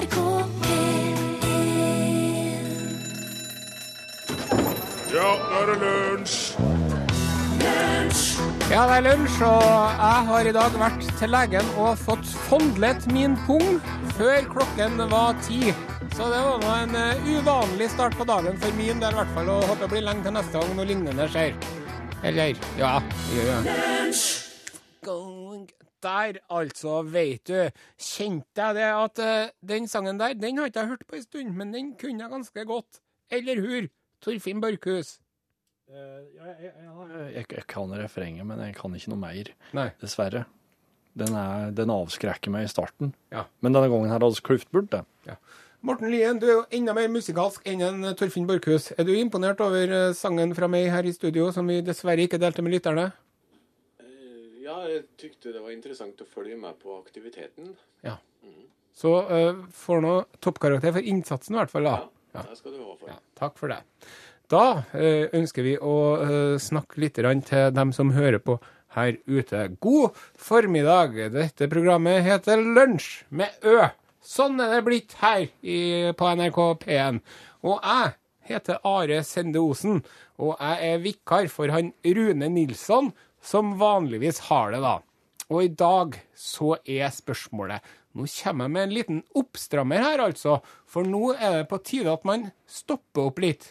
[0.00, 0.16] NRK
[0.64, 1.16] P1
[5.12, 6.36] Ja, nå er det lunsj!
[8.70, 9.64] Ja, det er lunsj, og
[9.98, 13.80] jeg har i dag vært til legen og fått fondlet min pung
[14.14, 15.74] før klokken var ti.
[16.14, 19.34] Så det var nå en eh, uvanlig start på dagen for min del, i hvert
[19.36, 19.50] fall.
[19.52, 21.52] Og håper det blir lenge til neste gang noe lignende skjer.
[22.22, 22.96] Eller ja,
[23.34, 23.78] gjør det.
[25.04, 25.39] Going
[26.04, 27.70] Der, altså, veit du.
[28.00, 31.26] Kjente jeg det at uh, den sangen der, den har ikke jeg hørt på en
[31.26, 33.02] stund, men den kunne jeg ganske godt.
[33.30, 33.90] Eller hur?
[34.20, 35.18] Torfinn Børkhus?
[35.90, 36.72] Eh, jeg,
[37.34, 39.88] jeg, jeg kan refrenget, men jeg kan ikke noe mer, Nei.
[40.02, 40.44] dessverre.
[41.18, 43.14] Den, er, den avskrekker meg i starten.
[43.34, 43.48] Ja.
[43.60, 45.02] Men denne gangen her hadde vi klyft bort det.
[45.82, 48.90] Morten Lien, du er jo enda mer musikalsk enn en Torfinn Borchhus.
[49.00, 52.38] Er du imponert over eh, sangen fra meg her i studio, som vi dessverre ikke
[52.38, 53.08] delte med lytterne?
[54.60, 57.72] Ja, jeg tykte det var interessant å følge med på aktiviteten.
[58.04, 58.18] Ja.
[58.96, 61.88] Så uh, får nå toppkarakter for innsatsen, i hvert fall.
[61.88, 62.10] da.
[62.34, 63.08] Ja, det skal du ha for.
[63.08, 63.80] Ja, takk for det.
[64.52, 68.58] Da uh, ønsker vi å uh, snakke litt til dem som hører på
[68.98, 69.64] her ute.
[69.80, 71.16] God formiddag.
[71.32, 73.88] Dette programmet heter Lunsj med Ø.
[74.20, 77.22] Sånn er det blitt her i, på NRK P1.
[77.64, 78.12] Og jeg
[78.50, 80.02] heter Are Sende Osen,
[80.40, 84.98] og jeg er vikar for han Rune Nilsson, som vanligvis har det, da.
[85.50, 90.56] Og i dag så er spørsmålet Nå kommer jeg med en liten oppstrammer her, altså.
[90.90, 93.68] For nå er det på tide at man stopper opp litt.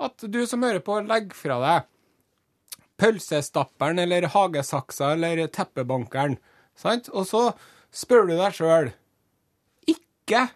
[0.00, 1.90] At du som hører på, legger fra deg
[2.96, 6.38] pølsestapperen eller hagesaksa eller teppebankeren.
[6.76, 7.10] Sant?
[7.12, 7.42] Og så
[7.94, 8.94] spør du deg sjøl
[9.92, 10.46] ikke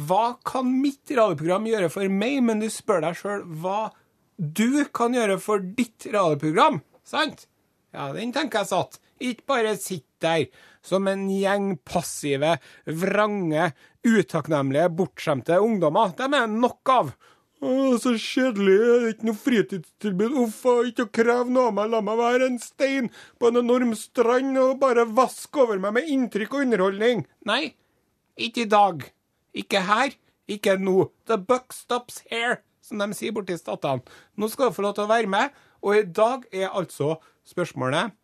[0.00, 3.90] hva kan mitt radioprogram gjøre for meg, men du spør deg sjøl hva
[4.40, 6.80] du kan gjøre for ditt radioprogram.
[7.04, 7.46] Sant?
[7.94, 9.00] Ja, den tenker jeg satt.
[9.20, 10.46] Ikke bare sitt der
[10.84, 12.54] som en gjeng passive,
[12.86, 13.72] vrange,
[14.06, 16.14] utakknemlige, bortskjemte ungdommer.
[16.16, 17.12] Dem er det nok av.
[17.60, 20.36] Å, så kjedelig, det er ikke noe fritidstilbud.
[20.46, 21.90] Uff, ikke å kreve noe av meg.
[21.92, 26.08] La meg være en stein på en enorm strand og bare vaske over meg med
[26.14, 27.26] inntrykk og underholdning.
[27.50, 27.74] Nei,
[28.40, 29.04] ikke i dag.
[29.52, 30.16] Ikke her.
[30.50, 31.10] Ikke nå.
[31.28, 34.02] The buck stops here, som de sier borti Statene.
[34.40, 35.52] Nå skal du få lov til å være med,
[35.82, 38.16] og i dag er altså spørsmålet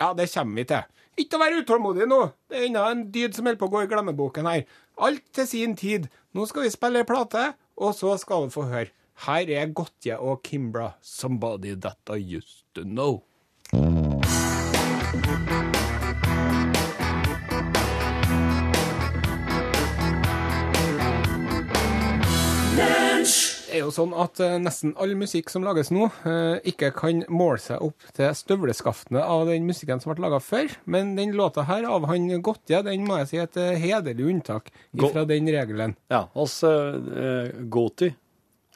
[0.00, 0.82] Ja, det kommer vi til.
[1.20, 2.20] Ikke å være utålmodig nå.
[2.50, 4.64] Det er ennå en dyd som holder på å gå i glemmeboken her.
[4.98, 6.08] Alt til sin tid.
[6.34, 8.90] Nå skal vi spille ei plate, og så skal vi få høre.
[9.22, 13.22] Her er Gotje og Kimbra, 'Somebody That I Used To Know'.
[23.74, 27.58] Er jo sånn at eh, nesten all musikk som lages nå, eh, ikke kan måle
[27.62, 30.72] seg opp til støvleskaftene av den musikken som ble laga før.
[30.90, 34.28] Men den låta her av han Gottje, den må jeg si er et eh, hederlig
[34.32, 35.96] unntak fra den regelen.
[36.12, 38.10] Ja, altså uh, Goti.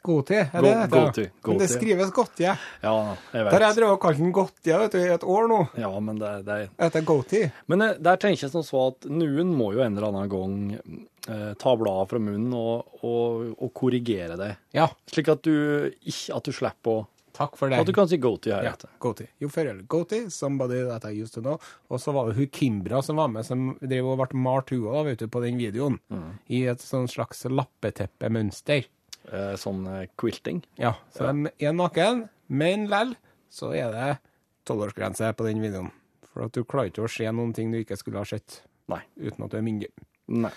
[0.05, 1.01] Goti, er Go- det det heter?
[1.03, 2.53] Goti, Men det skrives Gottje.
[2.85, 2.93] Ja,
[3.33, 3.75] jeg Der har jeg vet.
[3.81, 5.57] drevet og kalt den Gottje vet du, i et år nå.
[5.81, 7.41] Ja, men det, det er Etter Goti.
[7.67, 10.55] Men der tenker jeg som så at noen må jo en eller annen gang
[11.61, 14.51] ta bladet fra munnen og, og, og korrigere det.
[14.73, 15.53] Ja, Slik at du
[16.01, 17.07] ikke at du slipper å
[17.39, 17.79] takk for det.
[17.79, 18.73] At du kan si goatee her Ja.
[18.99, 19.27] Goti.
[19.39, 21.59] Jo før eller Goti, somebody that I used to know.
[21.89, 24.87] Og så var det hun Kimbra som var med, som drev og ble malt hun
[24.89, 25.99] òg, vet du, på den videoen.
[26.51, 28.89] I et sånn slags lappeteppemønster.
[29.29, 30.63] Eh, sånn eh, quilting.
[30.81, 33.13] Ja, så de er naken, men lell
[33.53, 34.09] så er det
[34.69, 35.91] tolvårsgrense på den videoen.
[36.29, 39.01] For at du klarer ikke å se noen ting du ikke skulle ha sett Nei.
[39.21, 39.89] uten at du er myndig.
[40.33, 40.51] Nei.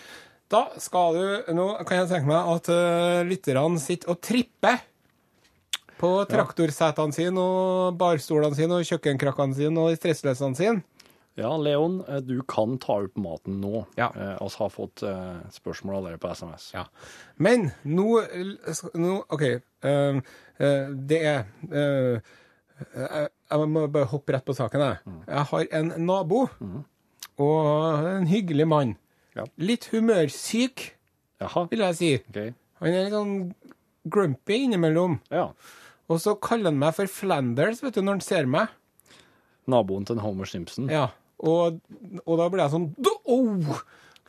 [0.53, 4.83] Da skal du Nå kan jeg tenke meg at uh, lytterne sitter og tripper
[6.03, 10.83] på traktorsetene sine og barstolene sine og kjøkkenkrakkene sine og stressløsene sine.
[11.39, 13.85] Ja, Leon, eh, du kan ta opp maten nå.
[13.97, 14.11] Ja.
[14.11, 16.67] Eh, oss har fått eh, spørsmål allerede på SMS.
[16.75, 16.83] Ja.
[17.41, 18.09] Men nå,
[18.99, 19.47] nå OK.
[19.83, 20.19] Uh,
[20.61, 22.35] uh, det er uh,
[22.83, 24.85] jeg, må bare hoppe rett på saken.
[24.85, 26.45] Jeg, jeg har en nabo,
[27.41, 28.97] og en hyggelig mann.
[29.37, 29.47] Ja.
[29.63, 30.91] Litt humørsyk,
[31.41, 31.65] Jaha.
[31.71, 32.11] vil jeg si.
[32.29, 32.53] Okay.
[32.83, 33.37] Han er litt sånn
[34.13, 35.19] grumpy innimellom.
[35.33, 35.51] Ja.
[36.11, 38.73] Og så kaller han meg for Flanders vet du, når han ser meg.
[39.71, 40.91] Naboen til Homer Simpson.
[40.91, 41.09] Ja,
[41.43, 41.79] og,
[42.25, 42.89] og da blir jeg sånn
[43.31, 43.83] oh!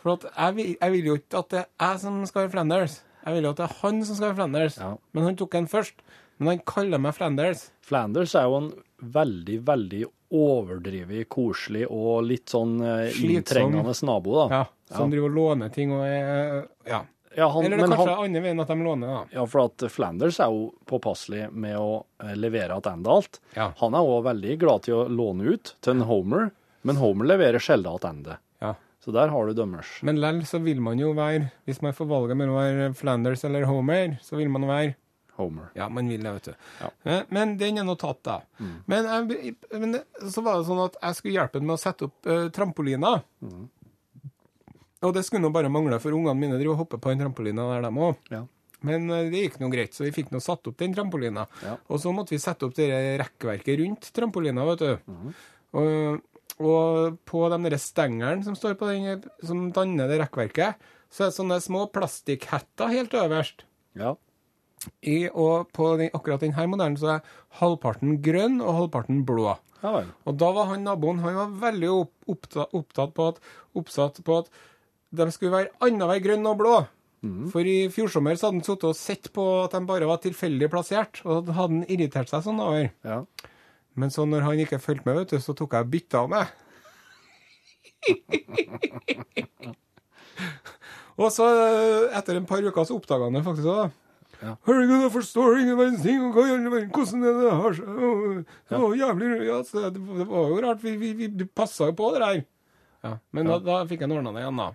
[0.04, 2.98] For jeg, vil, jeg vil jo ikke at det er jeg som skal være Flanders.
[3.24, 4.80] Jeg vil jo at det er han som skal være Flanders.
[4.82, 4.90] Ja.
[5.16, 6.04] Men han tok en først.
[6.44, 7.70] Men han kaller meg Flanders.
[7.88, 8.70] Flanders er jo en
[9.16, 10.04] veldig, veldig
[10.34, 13.34] overdrevet, koselig og litt sånn eh, Slitsom.
[13.38, 14.46] inntrengende nabo, da.
[14.60, 17.04] Ja, som driver og låner ting og er Ja.
[17.36, 19.22] Ja, han, Eller det er kanskje han, andre veien at de låner, da.
[19.34, 23.40] ja, for at Flanders er jo påpasselig med å eh, levere tilbake alt.
[23.58, 23.72] Ja.
[23.80, 26.52] Han er òg veldig glad til å låne ut til en Homer,
[26.86, 28.38] men Homer leverer sjelden tilbake.
[28.62, 28.76] Ja.
[29.02, 29.96] Så der har du dømmers.
[30.06, 33.42] Men lell så vil man jo være Hvis man får valget mellom å være Flanders
[33.50, 34.94] eller Homer, så vil man være
[35.36, 35.70] Homer.
[35.78, 36.66] Ja, man vil det, vet du.
[36.82, 36.90] Ja.
[37.04, 38.40] Men, Men den er nå tatt, da.
[38.86, 39.98] Men, jeg, men
[40.30, 43.24] så var det sånn at jeg skulle hjelpe ham med å sette opp uh, trampoliner.
[45.04, 47.66] Og det skulle nå bare mangle, for ungene mine driver og hopper på den trampolina
[47.74, 48.30] der, dem òg.
[48.32, 48.44] Ja.
[48.88, 51.48] Men eh, det gikk nå greit, så vi fikk nå satt opp den trampolina.
[51.64, 51.78] Ja.
[51.92, 52.90] Og så måtte vi sette opp det
[53.22, 55.14] rekkverket rundt trampolina, vet du.
[55.80, 56.22] og,
[56.64, 61.32] og på de der stengelen som står på den, som danner det rekkverket, så er
[61.32, 63.66] det sånne små plastikkhetter helt øverst.
[64.00, 64.16] Ja.
[65.02, 69.54] I, og på den, akkurat denne modellen så er halvparten grønn og halvparten blå.
[69.84, 70.04] ja.
[70.26, 73.40] Og da var han naboen han var veldig opp, opptatt, opptatt på at,
[73.76, 74.52] oppsatt på at
[75.14, 76.76] de skulle være annenhver grønn og blå.
[77.54, 80.20] For i fjor sommer så hadde han sittet og sett på at de bare var
[80.20, 82.90] tilfeldig plassert, og da hadde han irritert seg sånn over.
[83.08, 83.24] Ja.
[83.96, 86.46] Men så når han ikke fulgte med, vet du, så tok jeg bytta av meg.
[91.22, 93.86] og så, eh, etter en par uker, så oppdaga han det faktisk òg.
[94.44, 94.54] Ja.
[94.68, 98.96] Herregud, jeg forstår ingen verdens ting, og hva i all verden, hvordan det Det var
[99.00, 99.60] jævlig ja,
[99.96, 102.42] det, var jo rart, vi, vi, vi passa jo på det der.
[103.04, 104.72] Ja, men Da, da fikk jeg ordna det igjen, da.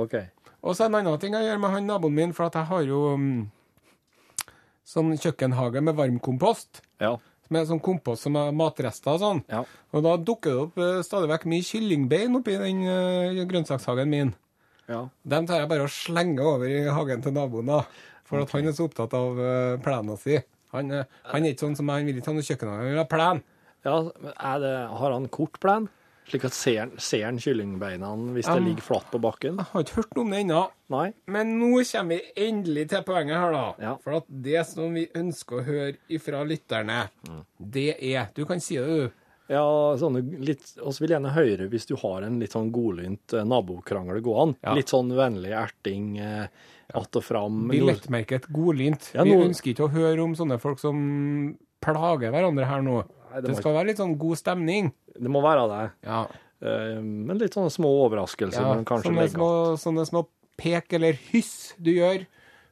[0.00, 0.16] OK.
[0.60, 2.84] Og så en annen ting jeg gjør med han naboen min, for at jeg har
[2.88, 3.30] jo um,
[4.88, 6.82] sånn kjøkkenhage med varmkompost.
[7.00, 7.16] Ja.
[7.50, 9.40] Med sånn kompost som er matrester og sånn.
[9.50, 9.64] Ja.
[9.92, 14.32] Og da dukker det opp uh, stadig vekk mye kyllingbein oppi den uh, grønnsakshagen min.
[14.90, 15.04] Ja.
[15.32, 17.84] Dem tar jeg bare og slenger over i hagen til naboen, da.
[18.30, 20.38] For at han er så opptatt av uh, plena si.
[20.70, 22.84] Han, eh, han er ikke sånn som meg, han vil ikke ha noe kjøkken, han
[22.92, 23.40] vil ha plen.
[23.82, 23.96] ja
[24.62, 25.88] det, har han kort plen?
[26.30, 29.56] Slik at ser han, ser han kyllingbeina hvis det ligger flatt på bakken?
[29.58, 30.60] Jeg har ikke hørt noe om det ennå.
[31.34, 33.64] Men nå kommer vi endelig til poenget her, da.
[33.82, 33.94] Ja.
[34.04, 37.42] For at det som vi ønsker å høre ifra lytterne, Mm.
[37.58, 39.10] det er Du kan si det, du.
[39.50, 39.64] Ja,
[39.98, 44.20] sånne litt oss vil gjerne høre hvis du har en litt sånn godlynt eh, nabokrangel
[44.22, 44.60] gående.
[44.62, 44.76] Ja.
[44.78, 46.46] Litt sånn vennlig erting eh,
[46.94, 47.68] att og fram.
[47.70, 49.10] Billettmerket godlynt.
[49.14, 51.00] Ja, Vi ønsker ikke å høre om sånne folk som
[51.84, 53.00] plager hverandre her nå.
[53.30, 54.90] Nei, det det skal skal være litt sånn god stemning.
[55.14, 55.84] Det må være det.
[56.08, 56.24] Ja.
[56.60, 59.50] Uh, men litt sånne små overraskelser ja sånne, små,
[59.80, 60.26] sånne små
[60.60, 62.26] pek eller hyss du gjør.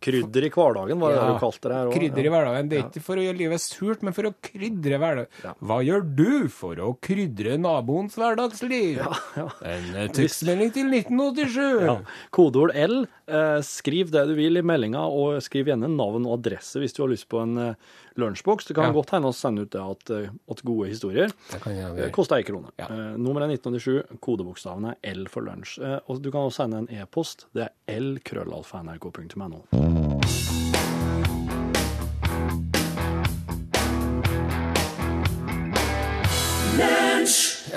[0.05, 1.95] Krydder i hverdagen, var det Ja, du kalte det her òg.
[1.97, 2.69] Krydder i hverdagen.
[2.71, 5.31] Det er ikke for å gjøre livet surt, men for å krydre hverdagen.
[5.45, 5.55] Ja.
[5.71, 9.00] Hva gjør du for å krydre naboens hverdagsliv?
[9.03, 9.49] ja.
[9.67, 11.87] En eh, tekstmelding til 1987.
[11.89, 11.97] Ja.
[12.35, 13.00] Kodeord L.
[13.29, 17.03] Eh, skriv det du vil i meldinga, og skriv gjerne navn og adresse hvis du
[17.05, 18.67] har lyst på en eh, lunsjboks.
[18.69, 18.93] Det kan Ja.
[18.93, 21.31] godt hende vi sende ut det at, eh, at gode historier.
[21.53, 22.11] Det kan gjøre.
[22.12, 22.69] koster ei krone.
[22.79, 22.87] Ja.
[22.91, 25.79] Uh, nummeret er 1987, kodebokstaven er L for lunsj.
[25.81, 27.47] Uh, og du kan også sende en e-post.
[27.55, 30.58] Det er lkrøllalfa.nrk.no.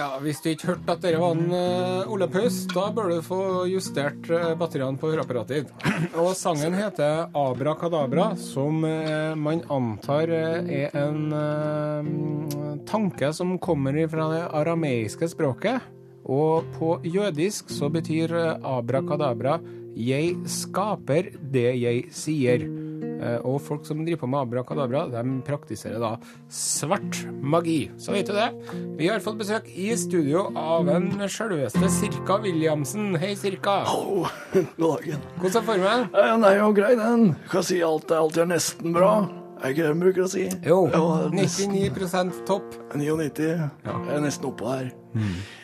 [0.02, 3.20] Ja, Hvis du ikke hørte at dere var en uh, Ole Paus, da bør du
[3.22, 5.86] få justert uh, batteriene på høreapparatet ditt.
[6.18, 11.22] Og sangen heter Abra Kadabra, som uh, man antar er en
[12.90, 15.86] tanke som kommer fra det arameiske språket.
[16.26, 19.60] Og på jødisk så betyr abra kadabra
[19.94, 22.91] 'jeg skaper det jeg sier'.
[23.22, 26.16] Eh, Og folk som driver på med abrakadabra, de praktiserer da
[26.50, 27.92] svart magi.
[28.02, 28.48] Så vet du det.
[28.98, 33.14] Vi har fått besøk i studio av en sjølveste Sirka Williamsen.
[33.22, 33.84] Hei, Sirka.
[33.92, 34.32] God
[34.82, 35.22] dagen.
[35.38, 36.08] Hvordan er formen?
[36.16, 37.28] Ja, den er jo grei, den.
[37.52, 39.14] Kan si alt er alltid nesten bra.
[39.62, 40.48] Er ikke det de bruker å si?
[40.66, 42.74] Jo, Ja, 99% topp.
[42.98, 43.50] 99.
[43.86, 44.88] Jeg er nesten oppe her.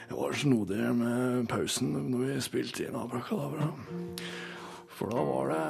[0.08, 3.72] Det var snodig med pausen når vi spilte inn Abrakadabra.
[4.98, 5.64] For da var det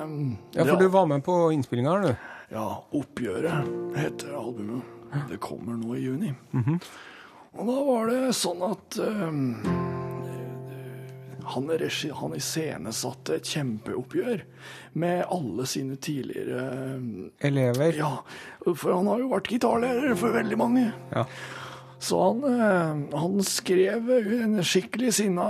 [0.55, 2.15] Ja, for du var med på innspillinga her, du.
[2.55, 4.95] Ja, Oppgjøret heter albumet.
[5.27, 6.31] Det kommer nå i juni.
[7.57, 9.43] Og da var det sånn at um,
[11.47, 14.43] han, regi, han iscenesatte et kjempeoppgjør
[15.01, 16.65] med alle sine tidligere
[16.97, 17.95] um, Elever.
[17.99, 18.11] Ja,
[18.67, 20.89] for han har jo vært gitarlærer for veldig mange.
[21.15, 21.25] Ja.
[21.99, 24.09] Så han, eh, han skrev
[24.43, 25.47] en skikkelig sinna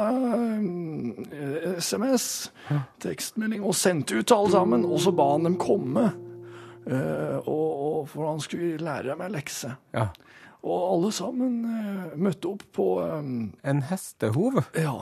[1.32, 2.52] eh, SMS,
[3.04, 4.86] tekstmelding, og sendte ut alle sammen.
[4.88, 6.06] Og så ba han dem komme,
[6.88, 9.76] eh, og, og, for han skulle lære en lekse.
[9.98, 10.08] ja.
[10.68, 13.28] Og alle sammen eh, møtte opp på eh,
[13.70, 14.58] En hestehov.
[14.76, 14.96] Ja,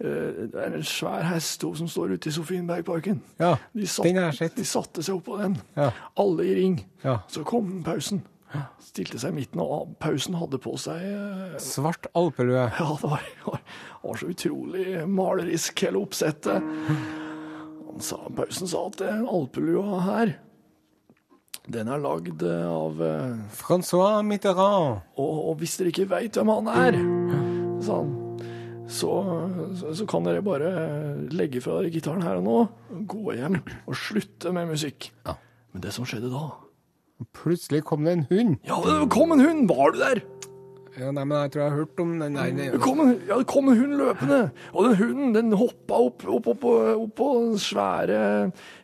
[0.00, 3.20] eh, det er en svær hestehov som står ute i Sofienbergparken.
[3.38, 4.56] Ja, De, satt, den har jeg sett.
[4.56, 5.90] de satte seg opp på den, Ja.
[6.18, 6.80] alle i ring.
[7.04, 7.18] Ja.
[7.30, 8.24] Så kom pausen.
[8.82, 12.68] Stilte seg i midten, og pausen hadde på seg eh, Svart alpelue.
[12.78, 13.60] Ja, det var, var,
[14.04, 16.64] var så utrolig malerisk, hele oppsettet.
[17.88, 20.34] Han sa, pausen sa at den alpelua her,
[21.70, 25.00] den er lagd eh, av eh, Francois Mitterrand.
[25.16, 27.00] og, og hvis dere ikke veit hvem han er,
[27.84, 28.12] sa han,
[28.84, 29.10] så,
[29.80, 30.68] så, så kan dere bare
[31.32, 32.58] legge fra dere gitaren her og nå,
[33.08, 35.08] gå hjem og slutte med musikk.
[35.24, 35.38] Ja.
[35.72, 36.44] Men det som skjedde da
[37.32, 38.56] Plutselig kom det en hund.
[38.68, 39.68] Ja, det kom en hund!
[39.68, 40.22] Var du der?
[40.94, 42.50] Ja, nei, men jeg tror jeg har hørt om den der.
[42.54, 44.38] Det kom en, ja, det kom en hund løpende,
[44.70, 48.18] og den hunden den hoppa opp, opp, opp, opp på den svære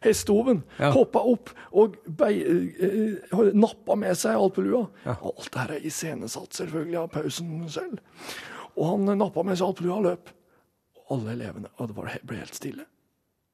[0.03, 0.65] hestehoven.
[0.81, 0.91] Ja.
[0.97, 4.89] Hoppa opp og bei, eh, nappa med seg alpelua.
[5.05, 5.15] Ja.
[5.23, 8.01] Alt det her er iscenesatt selvfølgelig av pausen selv.
[8.75, 10.33] Og han nappa med seg alpelua og løp.
[11.05, 11.95] Og alle elevene Og det
[12.27, 12.89] ble helt stille.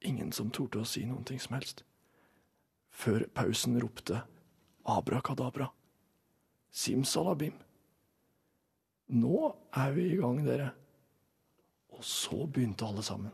[0.04, 1.84] Ingen som torde å si noen ting som helst.
[2.92, 4.22] Før pausen ropte
[4.86, 5.68] abrakadabra.
[6.72, 7.54] Simsalabim.
[9.16, 10.70] Nå er vi i gang, dere.
[11.96, 13.32] Og så begynte alle sammen.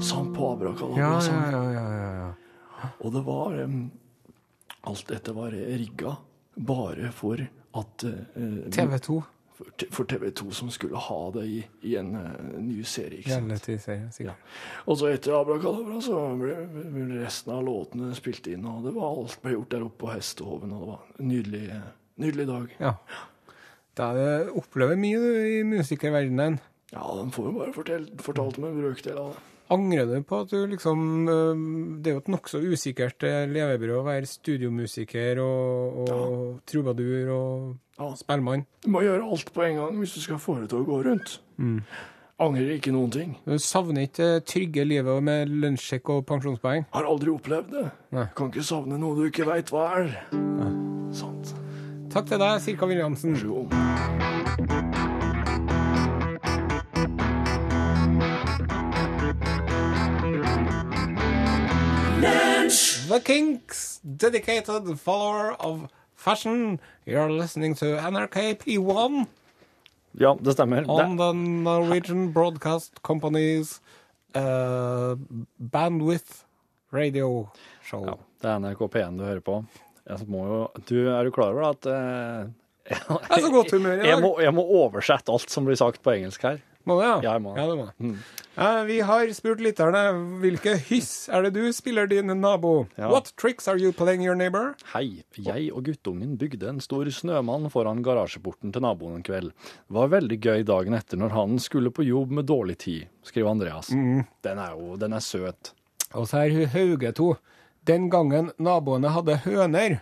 [0.00, 1.00] Sånn på abrakadabra.
[1.00, 1.42] Ja, sånn.
[1.52, 2.90] ja, ja, ja, ja.
[3.04, 3.80] Og det var um,
[4.88, 6.14] Alt dette var rigga
[6.56, 7.42] bare for
[7.76, 9.18] at uh, TV 2.
[9.92, 11.58] For, TV 2 som skulle ha det i,
[11.90, 13.20] i en uh, ny serie.
[13.20, 13.50] ikke sant?
[13.50, 14.34] Reality-serie, ja.
[14.86, 19.12] Og så etter Abrakadabra så ble ble resten av låtene spilt inn, og det var
[19.12, 21.82] alt ble gjort der oppe på hestehoven, og det var en nydelig,
[22.24, 22.74] nydelig dag.
[22.80, 22.94] Ja.
[24.00, 26.60] Da opplever det opplever mye du i musikerverdenen.
[26.90, 29.49] Ja, de får jo bare fortalt, fortalt om en brøkdel av det.
[29.70, 31.02] Angrer du på at du liksom
[32.02, 37.76] Det er jo et nokså usikkert øh, levebrød å være studiomusiker og, og trubadur og
[38.00, 38.08] Ja.
[38.16, 38.64] spellemann.
[38.82, 41.02] Du må gjøre alt på en gang hvis du skal få det til å gå
[41.04, 41.34] rundt.
[42.40, 43.34] Angrer ikke noen ting.
[43.44, 46.86] Du savner ikke det trygge livet med lønnssjekk og pensjonspoeng.
[46.96, 47.84] Har aldri opplevd det.
[48.16, 48.24] Nei.
[48.34, 50.16] Kan ikke savne noe du ikke veit hva er.
[51.12, 51.52] Sant.
[52.10, 53.36] Takk til deg, Sirka Williamsen.
[53.36, 55.09] Vær så god.
[63.10, 66.78] The Kinks, dedicated follower of fashion.
[67.04, 69.26] You're listening to NRK P1
[70.12, 70.84] Ja, det stemmer.
[70.88, 73.80] on the Norwegian Broadcast Company's
[74.36, 75.16] uh,
[75.58, 76.44] bandwidth
[76.92, 77.48] radio
[77.82, 78.04] show.
[78.06, 79.64] ja, det er NRK P1 du hører på.
[80.06, 82.46] Jo, du er du klar over at uh,
[82.90, 86.62] Jeg jeg, jeg, må, jeg må oversette alt som blir sagt på engelsk her.
[86.90, 87.16] Må du, ja?
[87.22, 87.52] Ja, jeg må.
[87.54, 87.86] Ja, det må.
[88.02, 88.14] Mm.
[88.60, 90.02] Eh, vi har spurt lytterne
[90.42, 92.72] hvilke hyss er det du spiller din nabo.
[92.98, 93.10] Ja.
[93.12, 94.74] What tricks are you playing your neighbor?
[94.92, 99.52] Hei, jeg og guttungen bygde en stor snømann foran garasjeporten til naboen en kveld.
[99.54, 103.54] Det var veldig gøy dagen etter når han skulle på jobb med dårlig tid, skriver
[103.54, 103.92] Andreas.
[103.94, 104.26] Mm.
[104.42, 105.72] Den er jo, den er søt.
[106.18, 107.32] Og så er hun Hauge to.
[107.86, 110.00] Den gangen naboene hadde høner,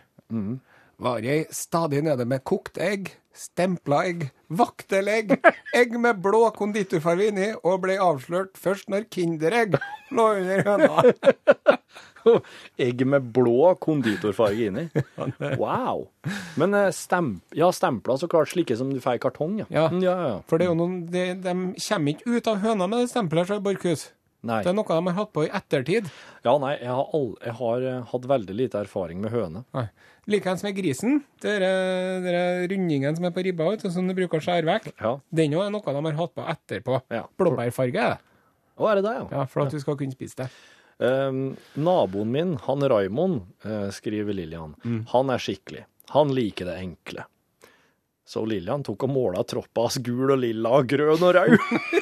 [0.98, 5.36] var jeg stadig nede med kokt egg, stempla egg, vaktelegg,
[5.76, 9.78] egg med blå konditorfarge inni, og ble avslørt først når Kinderegg
[10.14, 11.04] lå under høna.
[12.76, 14.82] Egg med blå konditorfarge inni.
[15.56, 16.08] Wow.
[16.60, 19.68] Men eh, stemp, ja, stempla så klart slike som du får i kartong, ja.
[19.72, 19.86] Ja.
[19.88, 20.36] Mm, ja, ja.
[20.50, 21.54] For det er jo noen, de, de
[21.86, 24.08] kommer ikke ut av høna med det stempelet, så Borchhus.
[24.46, 24.60] Nei.
[24.62, 26.10] Det er noe de har hatt på i ettertid.
[26.44, 29.64] Ja, nei, jeg har, all, jeg har eh, hatt veldig lite erfaring med høne.
[29.74, 29.88] Nei.
[30.28, 31.22] Likeens med grisen.
[31.40, 32.26] Den
[32.68, 34.90] rundingen som er på ribba, vet som du bruker å skjære vekk.
[35.00, 35.14] Ja.
[35.32, 36.98] Den er noe de har hatt på etterpå.
[37.14, 37.22] Ja.
[37.40, 38.34] Blåbærfarge er det.
[38.78, 39.24] Å, er det det, ja?
[39.32, 40.50] Ja, for at du skal kunne spise det.
[40.98, 44.74] Um, naboen min, han Raimond, uh, skriver Lillian,
[45.14, 45.84] han er skikkelig.
[46.14, 47.24] Han liker det enkle.
[48.28, 51.56] Så Lillian tok og måla troppas gul og lilla og grønn og rød.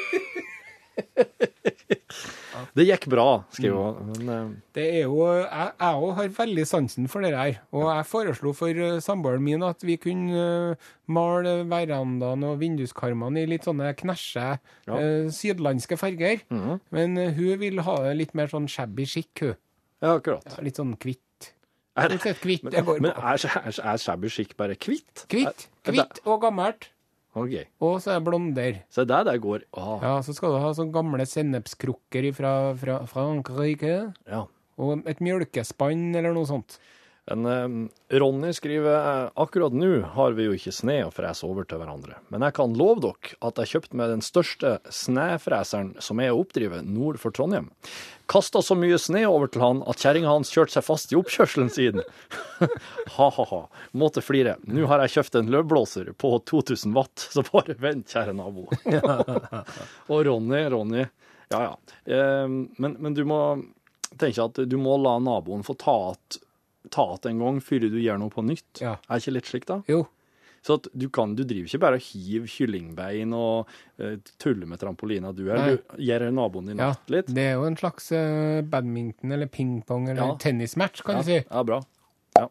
[2.77, 4.13] det gikk bra, skriver hun.
[4.17, 7.61] Men eh, Det er jo, Jeg òg har veldig sansen for det her.
[7.73, 13.43] Og jeg foreslo for eh, samboeren min at vi kunne eh, male verandaen og vinduskarmene
[13.45, 14.49] i litt sånne knæsje
[14.87, 14.97] Ja.
[15.31, 16.43] sydlandske farger.
[16.51, 16.81] Mhm.
[16.91, 19.57] Men hun vil ha det litt mer sånn shabby chic, hun.
[20.03, 20.45] ja, akkurat.
[20.47, 21.21] Ja, Litt sånn kvitt.
[21.97, 25.25] Er, Litt sånn men men er, er, er shabby chic bare kvitt?
[25.33, 26.91] Kvitt, er og gammelt.
[27.37, 27.69] Det- OK.
[27.85, 28.79] Og så er det blonder.
[28.91, 32.99] Så det der går ah, Ja, Så skal du ha sånne gamle sennepskrukker fra, fra
[33.07, 34.15] Frankrike.
[34.27, 34.47] ja.
[34.79, 36.79] Og et mjølkespann eller noe sånt.
[37.27, 41.67] Men eh, Ronny skriver eh, akkurat nå har vi jo ikke sne å frese over
[41.67, 46.23] til hverandre, men jeg kan love dere at jeg kjøpte meg den største snefreseren som
[46.23, 47.73] er å oppdrive nord for Trondheim.
[48.31, 51.71] Kasta så mye sne over til han at kjerringa hans kjørte seg fast i oppkjørselen
[51.71, 52.07] siden.
[53.17, 53.61] Ha-ha-ha.
[53.95, 54.57] Måtte flire.
[54.67, 58.67] Nå har jeg kjøpt en løvblåser på 2000 watt, så bare vent, kjære nabo.
[60.13, 61.07] Og Ronny, Ronny
[61.51, 61.77] Ja ja.
[62.07, 63.41] Eh, men, men du må
[64.19, 66.39] tenke at du må la naboen få ta att
[66.91, 68.81] ta att en gang før du gjør noe på nytt.
[68.81, 68.97] Ja.
[69.09, 69.81] Er ikke litt slik, da?
[69.91, 70.05] Jo.
[70.67, 73.69] Så at du, kan, du driver ikke bare og hiver kyllingbein og
[74.03, 75.61] uh, tuller med trampolina du er.
[75.61, 75.75] Nei.
[75.77, 77.31] Du gjør naboen din Ja, natt litt.
[77.31, 80.37] det er jo en slags uh, badminton eller pingpong eller Ja.
[80.43, 81.39] tennismatch, kan ja, du si.
[81.45, 81.83] Ja, bra.
[82.41, 82.49] Ja.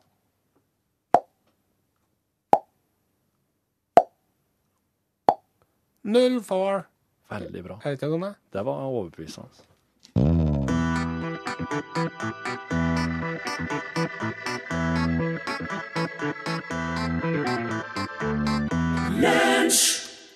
[6.05, 6.83] 04.
[7.29, 7.79] Veldig bra.
[7.83, 8.21] Er det sånn?
[8.21, 8.35] det?
[8.53, 9.65] Det var overbevisende.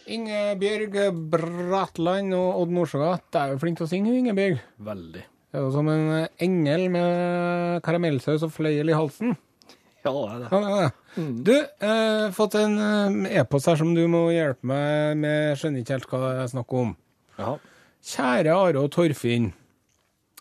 [0.10, 0.96] Ingebjørg
[1.30, 3.18] Bratland og Odd Nordstoga.
[3.28, 4.62] Det er jo flink til å synge, Ingebjørg.
[4.88, 5.24] Veldig.
[5.50, 9.36] Det er jo som en engel med karamellsaus og fløyel i halsen.
[10.06, 10.50] Ja, det er det.
[10.50, 11.28] Ja, det er det.
[11.50, 11.54] Du,
[11.90, 15.40] eh, fått en eh, e-post her som du må hjelpe meg med.
[15.50, 16.94] Jeg skjønner ikke helt hva det er snakk om.
[17.40, 17.56] Ja.
[18.14, 19.52] Kjære Are og Torfinn.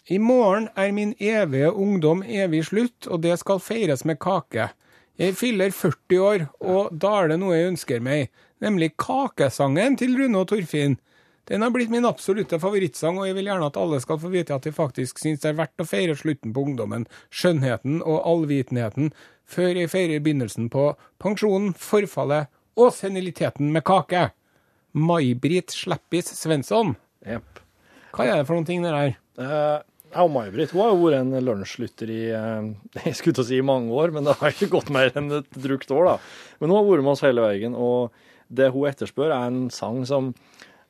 [0.09, 4.71] I morgen er min evige ungdom evig slutt, og det skal feires med kake.
[5.19, 8.29] Jeg fyller 40 år, og da er det noe jeg ønsker meg,
[8.63, 10.95] nemlig kakesangen til Rune og Torfinn.
[11.51, 14.55] Den har blitt min absolutte favorittsang, og jeg vil gjerne at alle skal få vite
[14.55, 19.11] at jeg faktisk syns det er verdt å feire slutten på ungdommen, skjønnheten og allvitenheten,
[19.49, 24.29] før jeg feirer begynnelsen på pensjonen, forfallet og seniliteten med kake.
[24.95, 26.95] May-Britt Sleppis Svensson.
[27.27, 27.65] Yep.
[28.15, 29.17] Hva er det for noen ting det der?
[30.09, 32.71] Eh, ja, May-Britt har jo vært en lunsjlytter i eh,
[33.07, 35.31] jeg skulle til å si i mange år, men det har ikke gått mer enn
[35.41, 36.13] et drukt år.
[36.13, 36.17] da.
[36.61, 38.15] Men hun har vært med oss hele veien, og
[38.49, 40.33] det hun etterspør, er en sang som,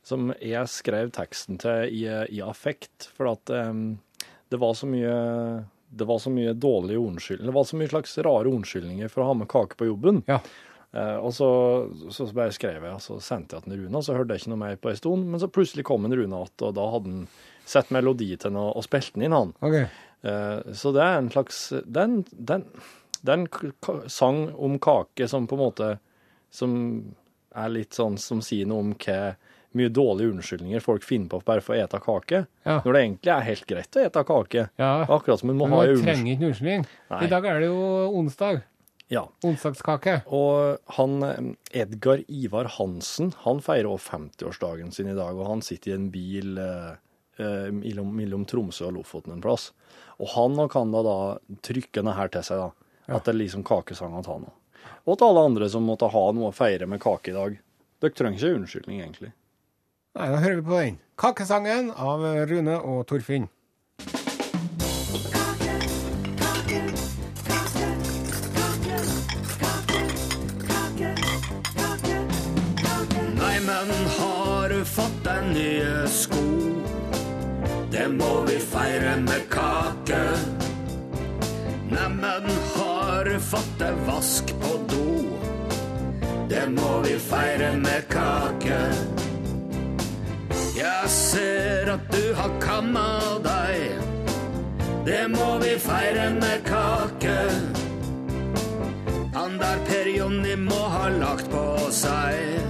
[0.06, 3.98] som jeg skrev teksten til i, i affekt, for at um,
[4.48, 5.16] det var så mye
[5.88, 9.30] det var så mye dårlige unnskyldninger, det var så mye slags rare unnskyldninger for å
[9.30, 10.20] ha med kake på jobben.
[10.28, 10.36] Ja.
[10.92, 11.48] Uh, og så,
[12.12, 14.52] så bare skrev jeg, og så sendte jeg til Runa, og så hørte jeg ikke
[14.52, 15.24] noe mer på en stund.
[15.32, 17.24] Men så plutselig kom en Rune igjen, og da hadde han
[17.68, 19.52] sett melodi til den og, og spilt den inn, han.
[19.60, 19.86] Okay.
[20.26, 22.64] Eh, så det er en slags Det er en, det er en,
[23.22, 25.90] det er en k- k- sang om kake som på en måte
[26.50, 26.72] Som
[27.54, 29.34] er litt sånn som sier noe om hva
[29.76, 32.38] mye dårlige unnskyldninger folk finner på bare for å ete kake.
[32.64, 32.78] Ja.
[32.84, 34.62] Når det egentlig er helt greit å ete kake.
[34.80, 34.90] Ja.
[35.12, 36.08] Akkurat som en må ha man en unnskyldning.
[36.08, 36.86] trenger ikke unnskyldning.
[37.12, 37.18] Nei.
[37.26, 37.82] I dag er det jo
[38.22, 38.62] onsdag.
[39.12, 39.22] Ja.
[39.44, 40.14] Onsdagskake.
[40.34, 45.62] Og han eh, Edgar Ivar Hansen han feirer òg 50-årsdagen sin i dag, og han
[45.64, 46.96] sitter i en bil eh,
[47.42, 49.70] eh, mellom, mellom Tromsø og Lofoten en plass.
[50.18, 51.16] Og han kan da, da
[51.64, 52.94] trykke denne her til seg, da.
[53.08, 54.56] At det er liksom kakesangene til han òg.
[55.08, 57.60] Og til alle andre som måtte ha noe å feire med kake i dag.
[58.02, 59.30] Dere trenger ikke unnskyldning, egentlig.
[60.18, 60.98] Nei, da hører vi på den.
[61.18, 63.48] Kakesangen av Rune og Torfinn.
[79.08, 80.22] Vi med kake.
[81.90, 85.24] Neimen, har fått deg vask på do?
[86.48, 88.80] Det må vi feire med kake.
[90.76, 93.08] Jeg ser at du har kamma
[93.44, 93.98] deg.
[95.06, 97.38] Det må vi feire med kake.
[99.34, 102.60] Han der Per Jonny må ha lagt på seg.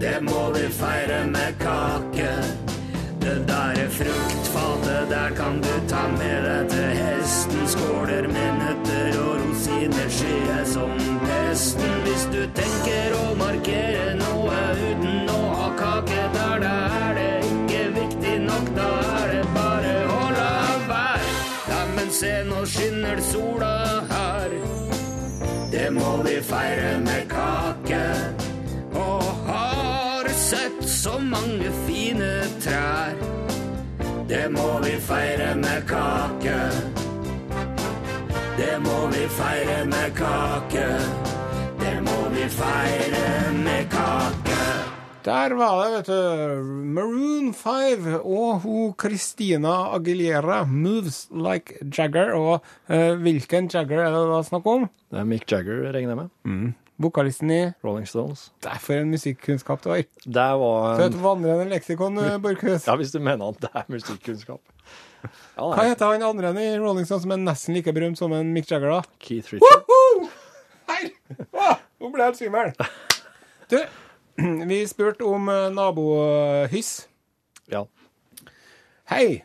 [0.00, 2.63] Det må vi feire med kake.
[3.24, 7.62] Det der fruktfatet, der kan du ta med deg til hesten.
[7.72, 11.94] Skåler med nøtter og rosiner skyer som pesten.
[12.04, 17.86] Hvis du tenker å markere noe uten å ha kake, der da er det ikke
[17.96, 18.68] viktig nok.
[18.76, 18.90] Da
[19.22, 20.52] er det bare å la
[20.92, 21.32] være.
[21.70, 23.72] Neimen, se, nå skinner sola
[24.12, 24.60] her.
[25.72, 27.83] Det må vi feire med kake.
[31.04, 32.28] Så mange fine
[32.64, 33.12] trær.
[34.28, 36.54] Det må vi feire med kake.
[38.56, 40.86] Det må vi feire med kake.
[41.82, 44.62] Det må vi feire med kake.
[45.26, 46.72] Der var det, vet du.
[46.96, 52.32] Maroon 5 og hun Christina Aguilera, 'Moves Like Jagger'.
[52.32, 54.88] Og eh, hvilken Jagger er det da snakk om?
[55.10, 56.32] Det er Mick Jagger, regner jeg med.
[57.02, 58.50] Vokalisten i Rolling Stones.
[58.62, 60.04] Det er for en musikkunnskap du har.
[60.22, 62.86] Det var er et vandrende leksikon, eh, Borchhus.
[62.86, 64.60] Ja, hvis du mener at det er musikkunnskap.
[65.56, 68.32] Ja, Hva heter han andre enn i Rolling Stones som er nesten like berømt som
[68.36, 69.02] en Mick Jagger, da?
[69.18, 69.84] Keith Richard.
[70.90, 71.10] Hei!
[71.56, 72.72] Ah, Nå ble jeg helt svimmel.
[73.72, 73.78] Du,
[74.70, 77.08] vi spurte om eh, nabohyss.
[77.72, 77.86] Ja.
[79.10, 79.42] Hei.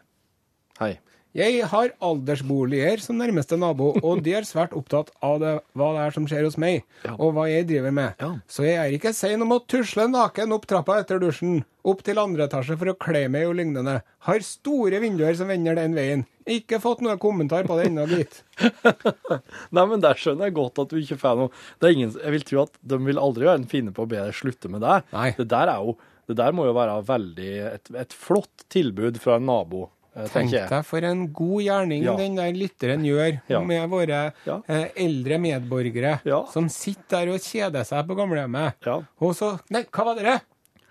[0.79, 0.93] Hei.
[1.37, 6.01] Jeg har aldersboliger som nærmeste nabo, og de er svært opptatt av det, hva det
[6.07, 7.13] er som skjer hos meg, Ja.
[7.19, 8.15] og hva jeg driver med.
[8.19, 8.31] Ja.
[8.49, 12.17] Så jeg er ikke sein om å tusle naken opp trappa etter dusjen, opp til
[12.17, 14.01] andre etasje for å kle meg og lignende.
[14.25, 16.25] Har store vinduer som vender den veien.
[16.49, 18.41] Ikke fått noe kommentar på det ennå, gitt.
[19.75, 22.31] Nei, men der skjønner jeg godt at du ikke får noe det er ingen, Jeg
[22.33, 24.81] vil tro at de vil aldri være en finne på å be deg slutte med
[24.81, 24.97] det.
[25.13, 25.29] Nei.
[25.37, 25.93] Det der er jo
[26.29, 29.87] Det der må jo være veldig et, et flott tilbud fra en nabo,
[30.27, 32.15] Tenk deg for en god gjerning Ja.
[32.17, 33.61] den der lytteren gjør Ja.
[33.61, 34.61] med våre Ja.
[34.67, 36.19] eh, eldre medborgere
[36.51, 38.73] som sitter der og kjeder seg på gamlehjemmet.
[39.21, 40.41] Og så Nei, hva var det?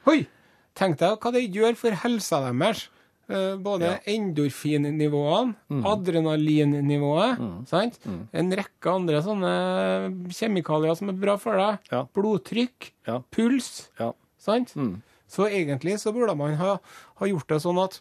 [0.07, 0.27] Oi!
[0.75, 2.88] tenk deg hva det gjør for helsa deres.
[3.31, 5.85] Eh, både endorfinnivåene, Mm.
[5.85, 7.99] adrenalinnivået, sant?
[8.33, 11.79] En rekke andre sånne kjemikalier som er bra for deg.
[12.14, 13.21] Blodtrykk, Ja.
[13.31, 14.12] puls, Ja.
[14.38, 14.73] sant?
[14.75, 15.03] Mm.
[15.29, 16.79] Så egentlig så burde man ha,
[17.17, 18.01] ha gjort det sånn at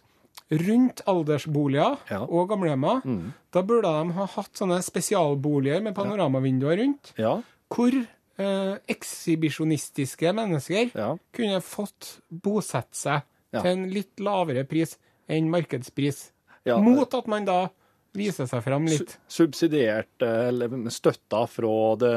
[0.52, 2.22] rundt aldersboliger Ja.
[2.24, 3.34] og gamlehjemmer, Mm.
[3.52, 7.42] da burde de ha hatt sånne spesialboliger med panoramavinduer rundt, Ja.
[7.70, 7.92] hvor
[8.40, 11.18] eh, ekshibisjonistiske mennesker Ja.
[11.34, 13.22] kunne fått bosette seg
[13.52, 14.98] til en litt lavere pris
[15.28, 16.32] enn markedspris.
[16.66, 17.70] Mot at man da
[18.14, 19.18] viser seg fram litt.
[19.30, 22.14] Subsidiert eller støtta fra det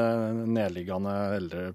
[0.47, 1.73] nedliggende eldre,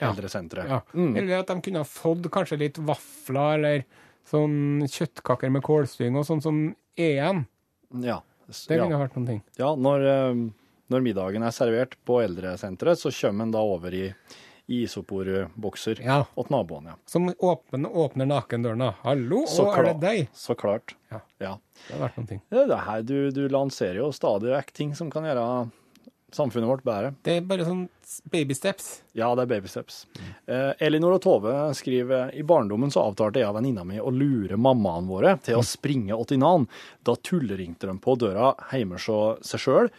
[0.00, 0.68] eldresenteret.
[0.68, 0.80] Ja.
[0.80, 0.80] Ja.
[0.94, 1.16] Mm.
[1.16, 3.84] Eller at de kunne ha fått kanskje litt vafler eller
[4.28, 6.60] sånn kjøttkaker med kålstyng og sånn som
[6.98, 7.44] er igjen.
[8.04, 8.20] Ja.
[8.48, 8.84] Det ja.
[8.84, 9.40] kunne ha vært noen ting.
[9.60, 10.42] Ja, når, eh,
[10.92, 14.06] når middagen er servert på eldresenteret, så kommer en da over i,
[14.68, 16.26] isoporbokser Ja.
[16.36, 16.94] åt naboen, ja.
[17.06, 18.94] Som åpner, åpner nakendørene.
[19.02, 20.28] Hallo, Så og er det deg?
[20.34, 20.94] Så klart.
[21.10, 21.20] Ja.
[21.40, 21.58] Ja.
[21.88, 22.42] Det har vært noen ting.
[22.50, 25.70] Det det her, du, du lanserer jo stadig vekk ting som kan gjøre
[26.34, 27.12] samfunnet vårt bære.
[27.24, 27.86] Det er bare sånn
[28.32, 28.88] baby steps.
[29.16, 30.02] Ja, det er baby steps.
[30.48, 34.58] Eh, Elinor og Tove skriver i barndommen så avtalte jeg og venninna mi å lure
[34.60, 36.68] mammaene våre til å springe åt innan.
[37.06, 39.92] Da tulleringte de på døra hjemme hos seg sjøl,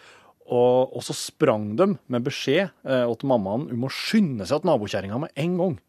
[0.49, 4.71] og, og så sprang de med beskjed eh, til mammaen om å skynde seg til
[4.71, 5.79] nabokjerringa med en gang.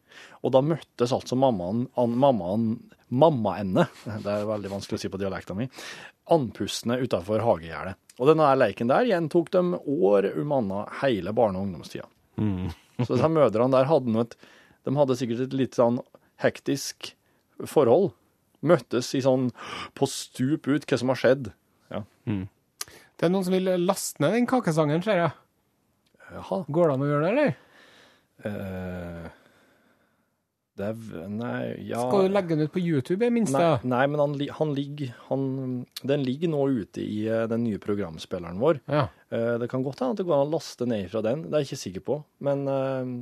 [0.45, 2.73] Og da møttes altså mammaen, an, mammaen
[3.11, 3.87] mammaende,
[4.23, 5.67] det er veldig vanskelig å si på dialekta mi,
[6.31, 7.99] andpustne utafor hagegjerdet.
[8.21, 12.05] Og denne leiken der gjentok de år om anna hele barne- og ungdomstida.
[13.01, 14.27] Så disse mødrene der hadde noe
[14.85, 15.99] de hadde sikkert et litt sånn
[16.41, 17.11] hektisk
[17.69, 18.11] forhold.
[18.65, 19.49] Møttes i sånn
[19.97, 21.51] på stup ut hva som har skjedd.
[21.93, 22.03] Ja.
[22.25, 25.33] Det er noen som vil laste ned den kakesangen, ser jeg.
[26.31, 26.63] Jaha.
[26.69, 27.55] Går det an å gjøre det, eller?
[28.49, 29.29] Eh,
[30.79, 33.59] det er Nei, ja Skal du legge den ut på YouTube, i minste?
[33.59, 35.43] Nei, nei, men han, han ligger han,
[36.07, 38.79] Den ligger nå ute i eh, den nye programspilleren vår.
[38.87, 39.07] Ja.
[39.31, 41.53] Eh, Det kan godt hende at det går an å laste ned fra den, det
[41.53, 42.17] er jeg ikke sikker på.
[42.47, 43.13] Men eh,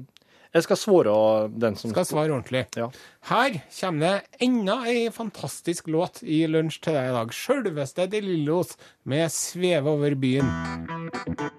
[0.53, 1.15] jeg skal svare
[1.61, 2.63] den som Skal svare ordentlig.
[2.77, 2.87] Ja.
[3.29, 7.33] Her kommer det enda ei fantastisk låt i lunsj til deg i dag.
[7.37, 8.73] Sjølveste De Lillos
[9.05, 11.49] med 'Sveve over byen'.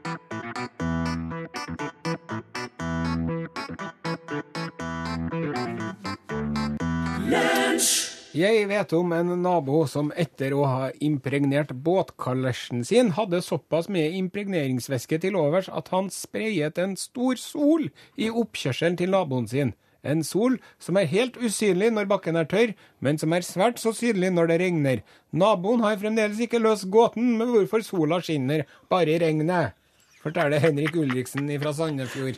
[8.41, 14.15] Jeg vet om en nabo som etter å ha impregnert båtkalesjen sin, hadde såpass mye
[14.17, 19.75] impregneringsvæske til overs at han sprayet en stor sol i oppkjørselen til naboen sin.
[20.01, 22.73] En sol som er helt usynlig når bakken er tørr,
[23.05, 25.03] men som er svært så synlig når det regner.
[25.37, 29.77] Naboen har fremdeles ikke løst gåten med hvorfor sola skinner bare i regnet.
[30.21, 32.37] Forteller Henrik Ulriksen fra Sandefjord.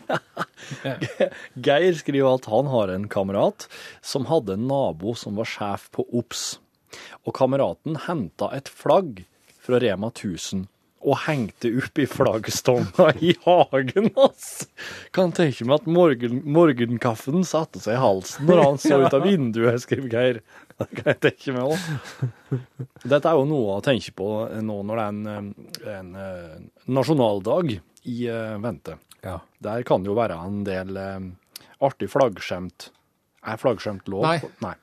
[1.66, 3.66] Geir skriver at han har en kamerat
[4.07, 6.45] som hadde en nabo som var sjef på OBS.
[7.27, 9.25] Og kameraten henta et flagg
[9.62, 10.68] fra Rema 1000
[11.03, 14.68] og hengte opp i flaggstanga i hagen hans.
[15.14, 19.27] Kan tenke meg at morgen, morgenkaffen satte seg i halsen når han så ut av
[19.29, 20.40] vinduet, skriver Geir.
[20.90, 22.59] Det kan jeg tenke meg òg.
[23.05, 24.29] Dette er jo noe å tenke på
[24.64, 25.49] nå når det er en,
[25.95, 26.59] en eh,
[26.90, 28.99] nasjonaldag i eh, vente.
[29.23, 29.38] Ja.
[29.62, 31.18] Der kan det jo være en del eh,
[31.87, 32.90] artig flaggskjemt.
[33.42, 34.27] Er flaggskjemt lov?
[34.27, 34.38] Nei.
[34.62, 34.77] Nei.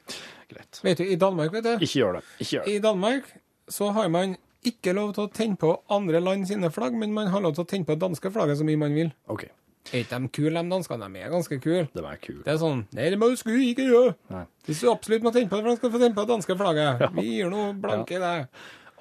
[0.50, 0.82] Greit.
[0.84, 2.24] Vet du, i Danmark, vet du Ikke gjør det.
[2.40, 2.74] Ikke gjør det.
[2.74, 3.34] I Danmark
[3.70, 4.34] så har man
[4.68, 7.64] ikke lov til å tenne på andre land sine flagg, men man har lov til
[7.64, 9.12] å tenne på det danske flagget så mye man vil.
[9.32, 9.46] OK.
[9.90, 11.08] Er ikke de kule, de danskene?
[11.10, 11.86] De er ganske kule.
[11.94, 12.42] De er kule.
[12.46, 14.18] Det er sånn Nei, det må du skulle ikke gjøre.
[14.34, 14.44] Nei.
[14.68, 16.58] Hvis du absolutt må tenne på det, for da skal få tenne på det danske
[16.60, 17.08] flagget.
[17.16, 18.36] Vi gir noe blanke i det.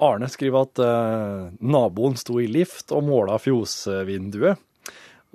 [0.09, 4.65] Arne skriver at uh, naboen sto i lift og måla fjosvinduet.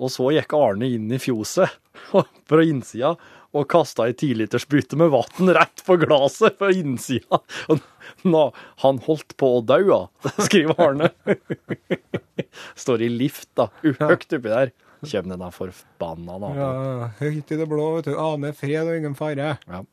[0.02, 1.70] Og så gikk Arne inn i fjoset
[2.48, 3.14] fra innsida
[3.54, 7.38] og kasta ei tilitersbytte med vann rett på glasset fra innsida.
[8.24, 10.00] Han holdt på å daua,
[10.46, 11.12] skriver Arne.
[12.82, 13.68] Står i lift, da.
[13.84, 14.74] Høyt oppi der.
[15.10, 16.60] Kjem denne forbanna naboen.
[16.60, 18.16] Ja, høyt i det blå, vet du.
[18.20, 19.56] Aner fred og ingen fare.
[19.68, 19.84] Ja.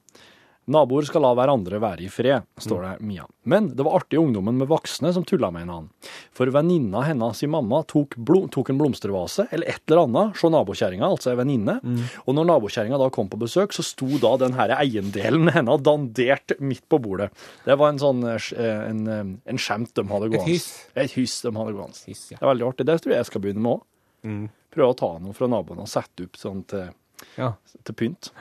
[0.72, 3.24] Naboer skal la hverandre være i fred, står det Mia.
[3.50, 6.12] Men det var artig ungdommen med voksne som tulla med en annen.
[6.38, 8.14] For venninna hennes i mamma tok,
[8.54, 11.80] tok en blomstervase, eller et eller annet, hos nabokjerringa, altså ei venninne.
[12.28, 16.56] Og når nabokjerringa da kom på besøk, så sto da den her eiendelen hennes dandert
[16.62, 17.32] midt på bordet.
[17.66, 18.50] Det var en sånn eh,
[18.86, 20.46] en, eh, en skjemt de hadde gående.
[20.46, 20.70] hyss.
[20.94, 22.06] Et hyss de hadde gående.
[22.06, 22.38] Ja.
[22.38, 22.88] Det er veldig artig.
[22.94, 24.50] Det tror jeg jeg skal begynne med òg.
[24.72, 26.90] Prøve å ta noe fra naboene og sette opp sånn til,
[27.38, 27.54] Ja.
[27.84, 28.32] til pynt.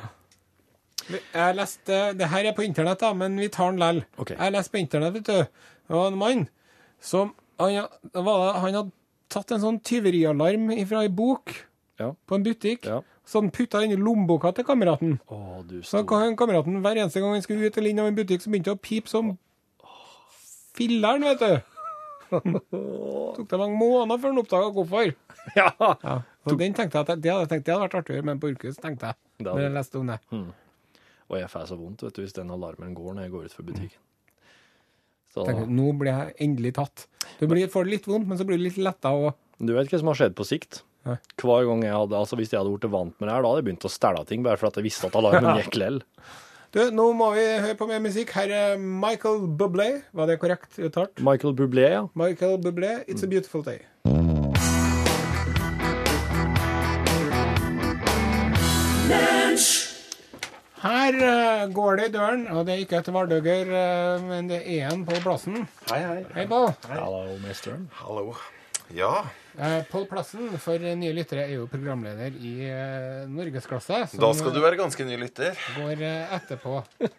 [1.11, 4.05] Jeg leste Det her er på internett, da, men vi tar den lell.
[4.19, 4.37] Okay.
[4.39, 5.33] Jeg leste på internett, vet du.
[5.89, 6.49] Det var en mann
[7.01, 7.75] som Han,
[8.15, 8.93] han hadde
[9.29, 11.53] tatt en sånn tyverialarm fra ei bok
[11.99, 12.15] Ja.
[12.27, 12.87] på en butikk.
[12.87, 13.03] Ja.
[13.27, 15.19] Så han putta inn i lommeboka til kameraten.
[15.31, 18.17] Å, du Så kan kameraten hver eneste gang han skulle ut eller inn av en
[18.17, 19.37] butikk, så begynte han å pipe som
[20.75, 21.61] filleren, vet du.
[22.31, 25.13] Tok det mange måneder før han oppdaga hvorfor.
[25.57, 25.71] Ja.
[25.81, 26.15] Ja.
[26.47, 28.51] Og den tenkte jeg at det hadde, jeg tenkt, det hadde vært artigere men på
[28.51, 29.19] borkus, tenkte jeg.
[29.41, 30.19] Det Når jeg leste om det.
[31.31, 33.57] Og jeg får så vondt vet du, hvis den alarmen går når jeg går ut
[33.57, 34.03] fra butikken.
[35.31, 37.07] Så, tenker, nå blir jeg endelig tatt.
[37.39, 39.31] Du blir, får det litt vondt, men så blir du litt letta òg.
[39.63, 40.81] du vet hva som har skjedd på sikt?
[41.07, 41.17] Nei.
[41.41, 43.63] Hver gang jeg hadde, altså Hvis jeg hadde blitt vant med det her, da hadde
[43.63, 46.03] jeg begynt å stæle ting bare for at jeg visste at alarmen gikk lell.
[46.71, 48.31] Du, nå må vi høre på mer musikk.
[48.31, 49.89] Her er Michael Bublé.
[50.15, 51.19] Var det korrekt uttalt?
[51.19, 52.05] Michael Bublé, ja.
[52.15, 53.81] Michael Bublé, It's a Beautiful Day.
[60.85, 64.63] Her uh, går det i døren, og det er ikke etter Vardøger, uh, men det
[64.63, 65.67] er en på plassen.
[65.91, 66.23] Hei, hei.
[66.39, 66.71] Hei, Pål.
[66.87, 67.91] Hallo, mesteren.
[67.99, 68.39] Hallo.
[68.95, 69.25] Ja,
[69.61, 73.99] Eh, Pål Plassen, for nye lyttere, er jo programleder i eh, Norgesklasse.
[74.09, 75.59] som, da skal du være ganske ny lytter.
[75.77, 76.79] går eh, etterpå.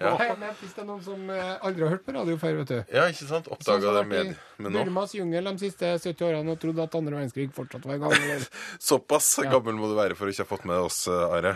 [0.00, 2.72] Nei, men Hvis det er noen som eh, aldri har hørt på radio før, vet
[2.72, 2.78] du.
[2.96, 3.50] Ja, ikke sant?
[3.52, 4.86] Oppdaga det med, med nå.
[4.86, 8.16] Burmas jungel de siste 70 årene og trodde at andre verdenskrig fortsatt var i gang.
[8.16, 8.48] Eller?
[8.88, 9.50] Såpass Ja.
[9.52, 11.54] gammel må du være for å ikke ha fått med oss, eh, Are.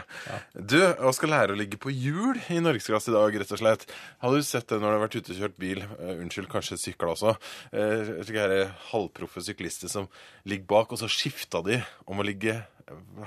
[0.53, 3.89] Du, og skal lære å ligge på hjul i norgesklasse i dag, rett og slett.
[4.21, 6.77] Har du sett det når du har vært ute og kjørt bil, eh, unnskyld, kanskje
[6.83, 7.33] sykla også,
[7.73, 8.55] uh, slike her
[8.91, 10.11] halvproffe syklister som
[10.47, 12.61] ligger bak, og så skifter de om å ligge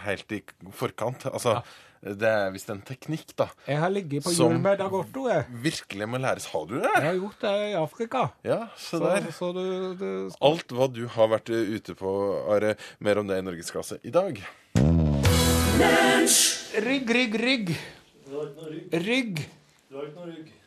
[0.05, 0.41] helt i
[0.75, 1.25] forkant.
[1.31, 1.59] Altså,
[1.99, 3.49] det er visst en teknikk, da.
[3.67, 5.43] Jeg har ligget på hjul med Dagorto, jeg.
[5.65, 6.45] Virkelig må læres.
[6.53, 6.87] Har du det?
[6.95, 8.21] Jeg har gjort det i Afrika.
[8.47, 9.27] Ja, så, Så, der.
[9.35, 9.65] så du,
[9.99, 10.09] du
[10.39, 12.13] Alt hva du har vært ute på,
[12.55, 12.75] Are.
[13.03, 14.39] Mer om det i Norgesklasse i dag.
[16.79, 17.73] Rygg, rygg, rygg.
[18.93, 19.43] Rygg.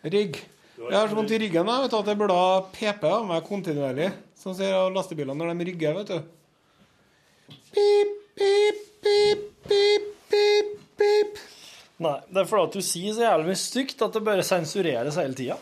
[0.02, 0.36] Rygg.
[0.82, 3.26] Jeg har så vondt i ryggen jeg, vet du, at jeg burde ha PP av
[3.28, 4.08] meg kontinuerlig.
[4.42, 7.52] Sånn ser jeg lastebilene når de rygger, vet du.
[7.70, 11.38] Pip, pip, pip, pip, pip, pip.
[12.02, 15.38] Nei, det er fordi du sier så jævlig mye stygt at det bare sensureres hele
[15.38, 15.58] tida.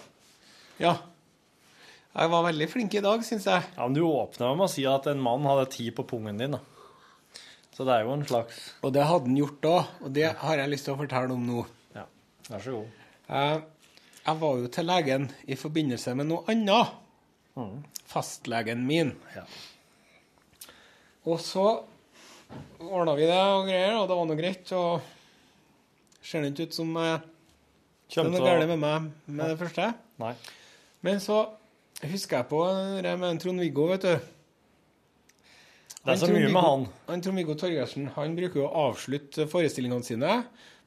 [0.80, 0.94] Ja.
[2.14, 3.66] Jeg var veldig flink i dag, syns jeg.
[3.76, 6.56] Ja, men du åpna med å si at en mann hadde ti på pungen din,
[6.56, 6.62] da.
[7.76, 10.58] Så det er jo en slags Og det hadde han gjort da, og det har
[10.58, 11.66] jeg lyst til å fortelle om nå.
[11.96, 12.08] Ja,
[12.48, 12.96] vær så god.
[13.28, 13.60] Jeg,
[14.24, 16.96] jeg var jo til legen i forbindelse med noe annet.
[18.10, 19.12] Fastlegen min.
[19.36, 19.44] Ja.
[21.28, 21.64] Og så
[22.80, 24.72] ordna vi det og greier, og det var noe greit.
[24.76, 27.28] Og ser det ikke ut som eh,
[28.10, 29.92] det er noe galt med meg med det første.
[30.22, 30.34] Nei.
[31.06, 31.44] Men så
[32.02, 32.60] husker jeg på
[33.04, 34.28] det med Trond-Viggo, vet du.
[36.00, 36.84] Det er så mye med han.
[37.10, 40.40] Han Trond-Viggo Torgersen han bruker jo å avslutte forestillingene sine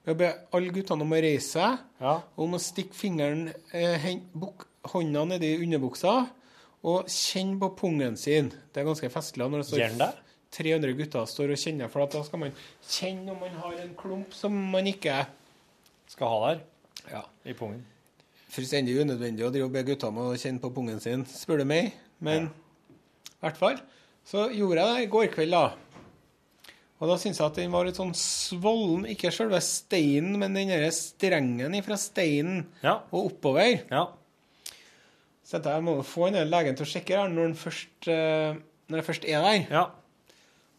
[0.04, 2.18] med å be alle guttene om å reise seg, Ja.
[2.36, 6.28] og om å stikke fingeren, eh, hen, buk, hånda nedi underbuksa
[6.84, 8.50] og kjenne på pungen sin.
[8.74, 10.12] Det er ganske festlig når det står Gjør han det?
[10.54, 12.52] 300 gutter står og kjenner, for at da skal man
[12.86, 15.24] kjenne om man har en klump som man ikke
[16.14, 16.60] Skal ha der
[17.10, 17.24] ja.
[17.50, 17.80] i pungen.
[18.54, 21.66] Fullstendig unødvendig å drive og be gutta om å kjenne på pungen sin, spør du
[21.66, 21.96] meg.
[22.22, 23.80] Men i hvert fall.
[24.30, 25.72] Så gjorde jeg det i går kveld, da.
[27.02, 29.08] Og da syns jeg at den var litt sånn svollen.
[29.10, 33.00] Ikke selve steinen, men den derre strengen fra steinen Ja.
[33.10, 33.82] og oppover.
[33.90, 34.06] Ja.
[35.44, 38.08] Så jeg jeg må jo få den legen til å sjekke her når, den først,
[38.08, 38.56] eh,
[38.90, 39.66] når jeg først er der.
[39.74, 39.84] Ja.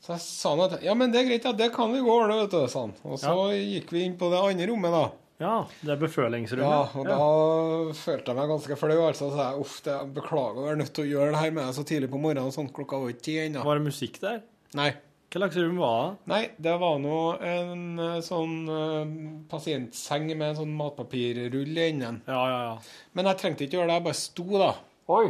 [0.05, 2.12] Så jeg sa han at ja, men det er greit, ja, det kan vi gå
[2.12, 2.96] ordne, vet du, sa han.
[3.09, 5.05] Og så gikk vi inn på det andre rommet, da.
[5.44, 5.55] ja.
[5.81, 6.68] Det er befølingsrommet.
[6.68, 8.98] Ja, og da følte jeg meg ganske flau.
[9.07, 11.64] Altså, så jeg uff, det, beklager å være nødt til å gjøre det her med
[11.64, 12.53] deg så tidlig på morgenen.
[12.53, 13.64] Sånn, klokka var ikke ti ennå.
[13.64, 14.42] Var det musikk der?
[14.77, 14.90] Nei.
[15.35, 16.11] Hva slags rom var det?
[16.31, 19.14] Nei, det var nå en eh, sånn eh,
[19.51, 22.20] pasientseng med en sånn matpapirrull i enden.
[22.31, 23.09] Ja, ja, ja.
[23.18, 24.68] Men jeg trengte ikke gjøre det, jeg bare sto, da.
[25.11, 25.25] Oi.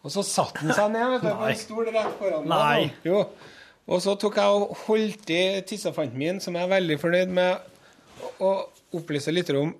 [0.00, 2.56] Og så satte han seg ned, vet du, på en stol rett foran meg.
[2.64, 2.88] Nei.
[3.04, 3.20] Jo.
[3.84, 7.68] Og så tok jeg og holdt i tissefanten min, som jeg er veldig fornøyd med,
[8.40, 8.54] å
[8.96, 9.74] opplyse litt om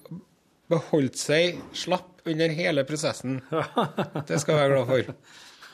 [0.68, 3.40] beholdt seg slapp under hele prosessen.
[4.29, 5.16] Det skal jeg være glad for.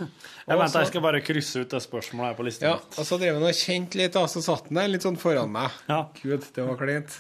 [0.51, 2.67] Jeg venter, jeg skal bare krysse ut det spørsmålet her på lista.
[2.67, 5.19] Ja, og så drev han og kjente litt, og så satt han der litt sånn
[5.21, 5.71] foran meg.
[5.89, 6.01] Ja.
[6.23, 7.17] Gud, det var kleint.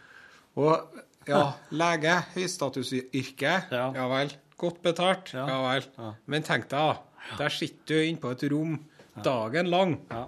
[0.60, 0.98] Og
[1.30, 3.84] ja, lege, høystatusyrke, Ja.
[3.94, 4.32] ja vel.
[4.60, 5.44] Godt betalt, Ja.
[5.48, 6.14] ja, vel.
[6.26, 7.36] Men tenk deg, da.
[7.38, 8.78] Der sitter du inne på et rom
[9.22, 9.94] dagen lang.
[10.10, 10.24] Ja.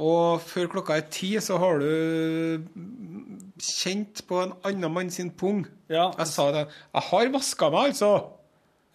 [0.00, 2.62] Og før klokka er ti, så har du
[3.60, 5.64] kjent på en annen mann sin pung.
[5.92, 6.10] Ja.
[6.18, 6.66] Jeg sa det.
[6.94, 8.12] Jeg har vaska meg, altså.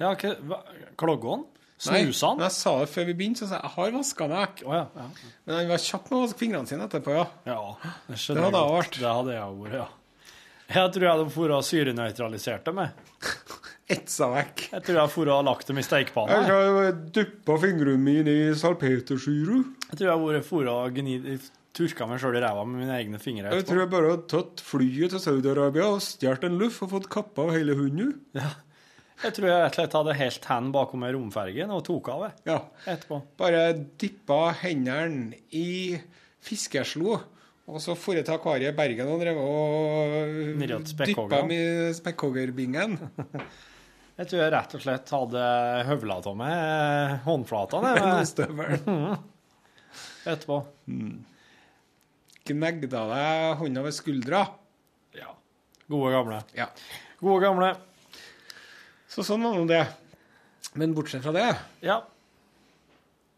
[0.02, 0.64] Ja, hva-
[1.00, 1.46] han?
[1.78, 2.40] Snusa han?
[2.46, 4.62] jeg sa det før vi begynte, så sa jeg jeg har vaska meg.
[4.64, 4.86] Oh, ja.
[4.96, 5.08] ja.
[5.46, 7.26] Men han var kjapp med å vaske fingrene sine etterpå, ja.
[7.50, 7.60] Ja,
[8.08, 9.00] det Det hadde jeg vært.
[9.02, 9.88] Det hadde jeg vært, ja.
[10.66, 13.34] Jeg tror jeg hadde vært syrenøytralisert dem, jeg.
[13.96, 14.64] Etsa vekk.
[14.72, 16.40] Jeg tror jeg hadde og lagt dem i stekepanna.
[16.42, 16.72] jeg.
[16.80, 19.60] har dyppa fingrene mine i salpetersyre.
[19.92, 21.38] Jeg tror jeg hadde vært og gni-
[21.76, 23.52] Turka meg sjøl i ræva med mine egne fingre.
[23.52, 27.10] Jeg tror jeg bare hadde tatt flyet til Saudi-Arabia og stjålet en luff og fått
[27.12, 28.14] kappa av hele hunden.
[29.24, 32.24] Jeg tror jeg rett og slett hadde helt hendene bakom ei romferge og tok av
[32.26, 32.58] det Ja.
[32.92, 33.22] etterpå.
[33.40, 33.62] Bare
[34.02, 35.96] dyppa hendene i
[36.44, 37.16] fiskeslo,
[37.66, 41.62] og så dro jeg til akvariet i Bergen og drev og dyppa dem i
[41.98, 43.00] spekkhoggerbingen.
[44.16, 45.40] Jeg tror jeg rett og slett hadde
[45.90, 47.90] høvla av meg eh, håndflatene
[48.56, 49.18] med-
[50.32, 50.60] etterpå.
[52.48, 54.44] Gnegda deg hånda ved skuldra.
[55.18, 55.34] Ja.
[55.92, 56.40] Gode gamle.
[56.56, 56.70] Ja.
[57.20, 57.74] Gode gamle.
[59.16, 59.84] Så sånn var nå det.
[60.76, 61.48] Men bortsett fra det
[61.86, 62.02] Ja.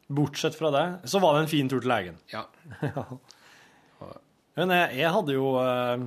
[0.08, 2.16] Bortsett fra det, så var det en fin tur til legen.
[2.32, 2.46] Ja.
[4.58, 6.06] Men jeg, jeg hadde jo eh,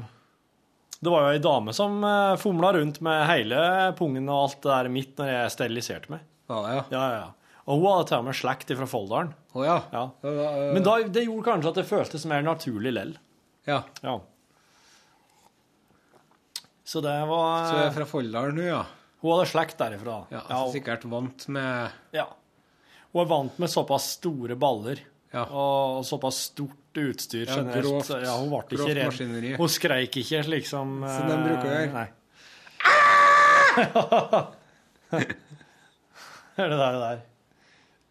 [1.04, 3.60] Det var jo ei dame som uh, fomla rundt med hele
[3.98, 6.24] pungen og alt det der mitt når jeg steriliserte meg.
[6.50, 6.58] Ja?
[6.66, 7.28] Ja, ja, ja.
[7.70, 9.30] Og hun hadde til og med slekt fra Folldalen.
[9.54, 9.76] Oh, ja.
[9.94, 10.02] Ja.
[10.26, 13.14] Øh, Men da, det gjorde kanskje at det føltes mer naturlig lell.
[13.68, 13.82] ja.
[14.02, 14.18] Ja.
[16.90, 18.80] Så det var Så jeg er fra Folldalen nå, ja.
[19.20, 20.22] Hun hadde slekt derifra.
[20.32, 20.40] ja.
[20.48, 22.26] Ja, hun, sikkert vant med ja.
[23.12, 24.98] Hun er vant med såpass store baller
[25.32, 25.44] Ja.
[25.50, 27.84] og såpass stort utstyr Ja, generelt.
[27.84, 29.06] grovt- ja, hun ble ikke redd.
[29.12, 29.52] maskineri.
[29.56, 31.92] Hun skreik ikke slik som de bruker å gjøre.
[31.92, 32.08] Nei.
[36.56, 36.96] Hør det der.
[37.00, 37.18] der.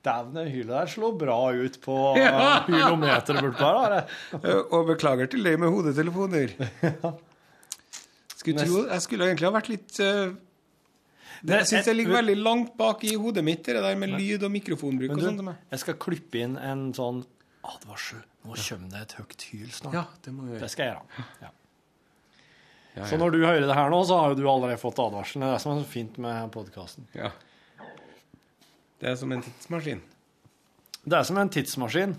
[0.08, 2.63] Dæven, det hylet der slår bra ut på Ja.
[2.63, 3.52] her.
[3.60, 4.06] da.
[4.43, 6.48] Øh, Og beklager til deg med hodetelefoner.
[8.39, 10.32] Skulle tro, jeg skulle egentlig ha vært litt øh,
[11.45, 14.52] Det- syns jeg ligger veldig langt bak i hodet mitt, det der med lyd og
[14.52, 15.56] mikrofonbruk Men og sånt.
[15.71, 17.25] jeg skal klippe inn en sånn
[17.63, 18.23] advarsel.
[18.45, 19.93] Nå kommer det et høyt hyl snart.
[19.93, 21.25] Ja, det må vi Det skal jeg gjøre.
[21.41, 21.49] Ja.
[22.97, 25.41] Ja, Så når du hører det her nå, så har jo du allerede fått advarselen.
[25.41, 27.06] Det er det som er så fint med podkasten.
[27.15, 27.32] ja.
[28.99, 30.02] Det er som en tidsmaskin.
[31.08, 32.17] Det er som en tidsmaskin.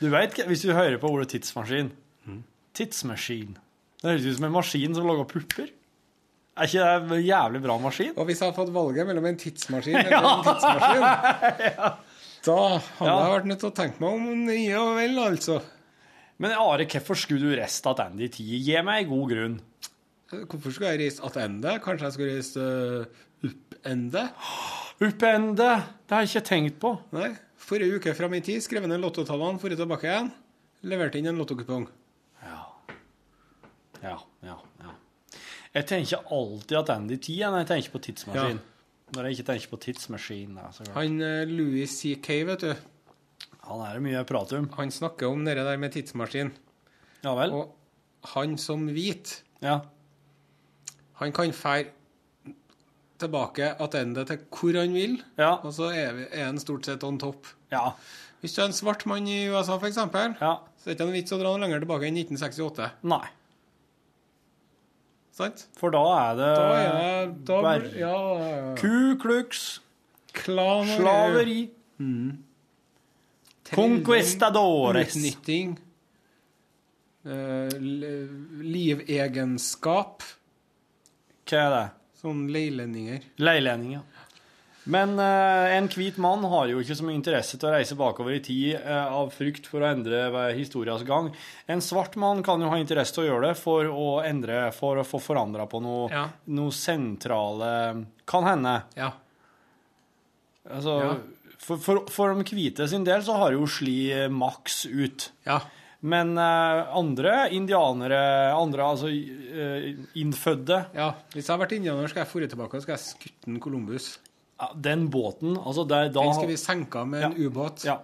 [0.00, 1.92] Du vet, hvis du hører på ordet tidsmaskin
[2.26, 2.42] Mm.
[2.74, 3.56] Tidsmaskin.
[4.02, 5.68] Det høres ut som en maskin som lager pupper.
[6.58, 8.12] Er ikke det en jævlig bra maskin?
[8.18, 11.04] Og hvis jeg hadde fått valget mellom en tidsmaskin eller en tidsmaskin,
[12.48, 13.16] da hadde Ja.
[13.22, 15.60] jeg vært nødt til å tenke meg om nye og vel, altså.
[16.38, 18.52] Men Are, hvorfor skulle du reist tilbake i tid?
[18.66, 19.56] Gi meg en god grunn.
[20.30, 21.78] Hvorfor skulle jeg reist tilbake?
[21.86, 24.26] Kanskje jeg skulle reist uh, oppende?
[25.08, 25.70] Oppende!
[26.06, 26.92] Det har jeg ikke tenkt på.
[27.14, 27.30] Nei.
[27.68, 30.30] Forrige uke fram i tid skrev jeg ned lottotallene, forrige tilbake igjen.
[30.90, 31.84] Leverte inn en lottokupong.
[32.42, 32.60] Ja.
[34.02, 34.16] Ja,
[34.46, 34.56] ja, ja.
[35.74, 38.60] Jeg tenker alltid at Andy i er når jeg tenker på tidsmaskin.
[39.14, 40.56] Når jeg ikke tenker på tidsmaskin.
[40.94, 42.72] Han eh, Louis C.K., vet du,
[43.68, 44.70] Han er det mye prat om.
[44.78, 46.52] han snakker om det der med tidsmaskin.
[47.24, 47.52] Ja vel?
[47.52, 47.74] Og
[48.34, 49.80] han som hvit, Ja.
[51.20, 51.90] han kan fære
[53.18, 55.56] tilbake tilbake til hvor han vil, Ja.
[55.56, 57.46] og så er, han stort sett on top.
[57.72, 57.90] Ja.
[58.40, 60.52] Hvis du er en svart mann i USA, eksempel, ja.
[60.78, 62.90] så er det ikke noen vits å dra noe lenger tilbake enn 1968.
[63.02, 63.26] Nei.
[65.38, 65.66] Sant?
[65.78, 68.74] For da er det Da er det da, Ja, ja, ja.
[68.80, 69.80] Ku Klux,
[70.34, 71.60] Klan slaveri,
[71.98, 72.38] Trelldom,
[73.74, 75.14] conquistadores.
[75.16, 75.76] Utnytting.
[77.28, 77.68] eh,
[78.64, 80.22] livegenskap.
[81.48, 81.84] Hva er det?
[82.18, 83.22] Sånn leilendinger.
[83.38, 84.02] Leilendinger.
[84.88, 88.32] Men eh, en hvit mann har jo ikke så mye interesse til å reise bakover
[88.38, 91.28] i tid eh, av frykt for å endre ved historias gang.
[91.68, 94.96] En svart mann kan jo ha interesse til å gjøre det for å endre, for
[95.02, 96.24] å få forandra på noe, Ja.
[96.56, 97.72] noe sentrale
[98.28, 98.78] Kan hende.
[98.96, 99.12] Ja.
[100.70, 101.16] Altså, Ja.
[101.58, 105.30] for, for, for de hvite sin del så har jo sli eh, maks ut.
[105.46, 105.60] ja.
[106.00, 108.18] Men eh, andre indianere,
[108.54, 111.08] andre altså eh, innfødte ja.
[111.34, 114.06] Hvis jeg har vært indianer, skal jeg forre tilbake og skal jeg skutte en Columbus.
[114.74, 117.84] Den båten altså der, da, Den skal vi senke med en ubåt.
[117.86, 118.00] Ja.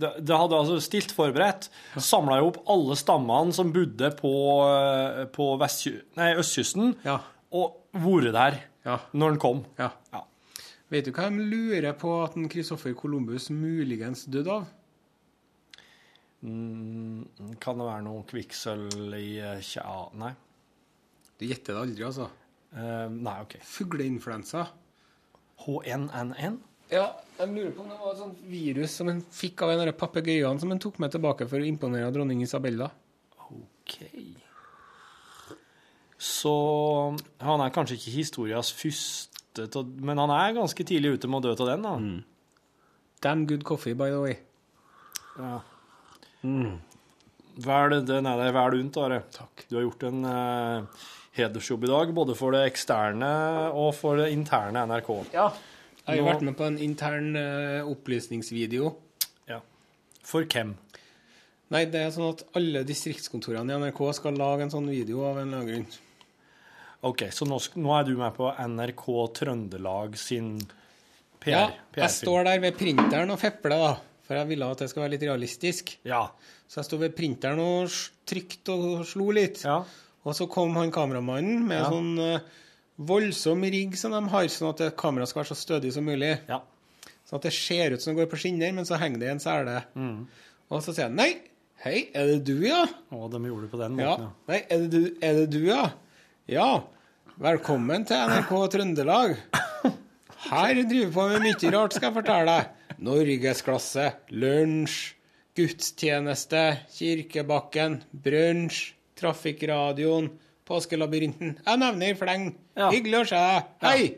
[0.00, 1.66] Det, det hadde altså stilt forberedt,
[2.00, 4.30] samla opp alle stammene som bodde på,
[4.64, 7.18] eh, på vestky- nei, østkysten, Ja.
[7.52, 8.98] og vært der Ja.
[9.12, 9.64] når den kom.
[9.78, 9.90] ja.
[10.12, 10.22] Ja.
[10.90, 14.66] Vet du hva de lurer på at en Christoffer Columbus muligens døde av?
[16.42, 17.28] Mm,
[17.60, 20.32] kan det være noe kvikksølv i eh, Tja, nei.
[21.38, 22.26] Du gjetter det aldri, altså.
[22.72, 23.56] Uh, nei, OK.
[23.66, 24.64] Fugleinfluensa.
[25.64, 26.60] HNNN?
[26.92, 27.06] Ja,
[27.38, 29.88] jeg lurer på om det var et sånt virus som en fikk av en av
[29.88, 32.90] de papegøyene som en tok med tilbake for å imponere dronning Isabella.
[33.48, 33.96] OK.
[36.22, 36.52] Så
[37.42, 41.48] han er kanskje ikke historias første til Men han er ganske tidlig ute med å
[41.48, 41.96] dø av den, da.
[43.22, 44.36] Damn good coffee, by the way.
[45.38, 45.58] Ja.
[46.42, 49.20] Vel, den er deg vel unt, Are.
[49.34, 49.66] Takk.
[49.68, 51.02] Du har gjort en eh,
[51.36, 53.30] hedersjobb i dag, både for det eksterne
[53.72, 55.10] og for det interne NRK.
[55.32, 55.48] Ja.
[56.02, 58.92] Jeg har jo Nå- vært med på en intern uh, opplysningsvideo.
[59.48, 59.60] Ja.
[60.26, 60.74] For hvem?
[61.72, 65.38] Nei, det er sånn at alle distriktskontorene i NRK skal lage en sånn video av
[65.40, 66.00] en eller annen grunn.
[67.08, 69.06] OK, så nå, nå er du med på NRK
[69.40, 70.52] Trøndelag sin
[71.42, 71.62] PR, Ja,
[71.94, 73.94] PR jeg står der ved printeren og fepler, da.
[74.22, 75.96] For jeg ville at det skal være litt realistisk.
[76.06, 76.20] Ja.
[76.70, 77.90] Så jeg sto ved printeren og
[78.28, 79.64] trykte og slo litt.
[79.66, 79.80] Ja.
[80.24, 81.88] Og så kom han kameramannen med Ja.
[81.90, 82.40] sånn uh,
[83.02, 86.36] voldsom rigg som de har, sånn at kameraet skal være så stødig som mulig.
[86.48, 86.60] Ja.
[87.26, 89.32] Sånn at det ser ut som det går på skinner, men så henger det i
[89.32, 89.80] en sele.
[89.98, 90.26] Mm.
[90.70, 91.30] Og så sier han nei,
[91.82, 92.84] hei, er det du, ja?
[93.10, 94.12] Å, de gjorde det på den Ja.
[94.14, 94.52] måten, ja.
[94.52, 95.82] Nei, er det, du, er det du, ja?
[96.46, 96.68] Ja.
[97.42, 99.34] Velkommen til NRK Trøndelag.
[100.42, 102.96] Her driver vi på med mye rart, skal jeg fortelle deg.
[103.02, 104.96] Norgesklasse, lunsj,
[105.58, 106.62] gudstjeneste,
[106.94, 108.92] Kirkebakken, brunsj,
[109.22, 110.28] Trafikkradioen,
[110.66, 111.56] Påskelabyrinten.
[111.62, 112.50] Jeg nevner i fleng.
[112.78, 112.90] Ja.
[112.92, 113.72] Hyggelig å se deg.
[113.86, 114.10] Hei!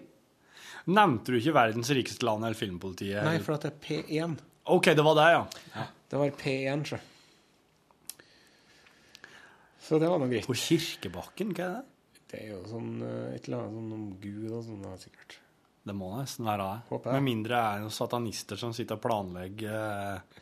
[0.85, 3.23] Nevnte du ikke verdens rikeste land eller filmpolitiet?
[3.25, 4.37] Nei, for at det er P1.
[4.75, 5.43] OK, det var det, ja.
[5.77, 5.87] ja.
[6.13, 7.01] Det var P1, sjø.
[9.85, 10.47] Så det var nå greit.
[10.49, 12.21] På Kirkebakken, hva er det?
[12.35, 15.37] Det er jo sånn eh, et eller annet sånn om Gud og sånn, sikkert.
[15.85, 17.01] Det må nesten være det.
[17.11, 20.41] Med mindre det er noen satanister som sitter og planlegger eh,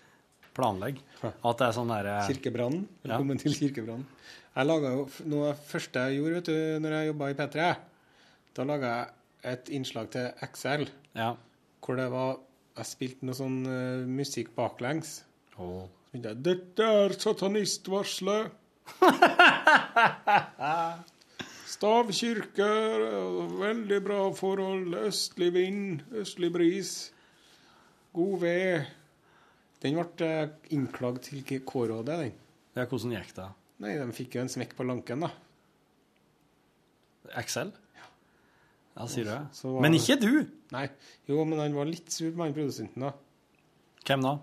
[0.54, 1.00] planlegg.
[1.22, 2.86] At det er sånn derre Kirkebrannen.
[3.02, 4.06] Velkommen til Kirkebrannen.
[4.52, 7.36] Jeg laget jo, Noe av det første jeg gjorde vet du, når jeg jobba i
[7.38, 7.56] P3,
[8.56, 9.04] da laga jeg
[9.52, 10.82] et innslag til XL
[11.18, 11.30] Ja.
[11.82, 12.30] hvor det var
[12.76, 15.08] Jeg spilte noe sånn uh, musikk baklengs.
[15.56, 15.58] Åh.
[15.58, 15.64] Så
[16.12, 18.44] begynte jeg, Dette er satanistvarselet.
[21.72, 22.68] Stavkirke,
[23.60, 26.92] veldig bra forhold, østlig vind, østlig bris,
[28.16, 28.90] god ved.
[29.82, 32.34] Den ble eh, innklagd til K-rådet, den.
[32.76, 33.48] Ja, hvordan gikk det?
[33.82, 35.30] Nei, de fikk jo en smekk på lanken, da.
[37.40, 37.72] Excel?
[38.92, 39.40] Ja, sier du det?
[39.64, 40.30] Var Men ikke du!
[40.74, 40.86] Nei,
[41.28, 43.12] jo, men han var litt sur på han produsenten, da.
[44.06, 44.34] Hvem da?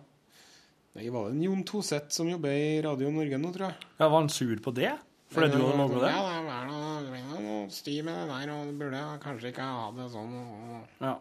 [0.98, 3.88] Nei, var det en Jon Toseth som jobber i Radio Norge nå, tror jeg?
[4.00, 4.92] Ja, Var han sur på det?
[5.30, 6.10] Fordi du hadde laga det?
[6.10, 9.68] Ja, det er noe- det noe sti med det der, og du burde kanskje ikke
[9.70, 10.34] ha det sånn.
[10.34, 11.16] og- Ja.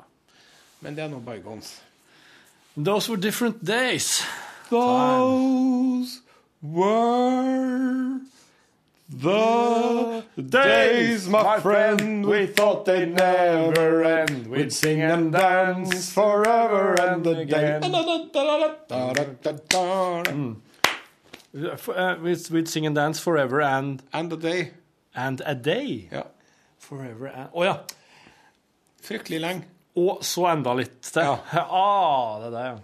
[0.81, 1.81] Men det er nå bygons.
[2.77, 4.23] Those were different days.
[4.71, 5.78] Those
[6.63, 8.21] were
[9.09, 14.49] the days, my friend, we thought they'd never end.
[14.49, 17.83] We'd sing and dance forever and again.
[21.79, 24.73] For, uh, we'd, we'd sing and dance forever and And a day.
[25.15, 26.09] And a day.
[26.13, 26.25] Ja.
[26.79, 27.79] Forever and Å ja.
[29.03, 29.65] Fryktelig lenge.
[29.97, 31.23] Og så enda litt til.
[31.55, 31.65] Ja.
[31.65, 32.79] Ah, det der, ja.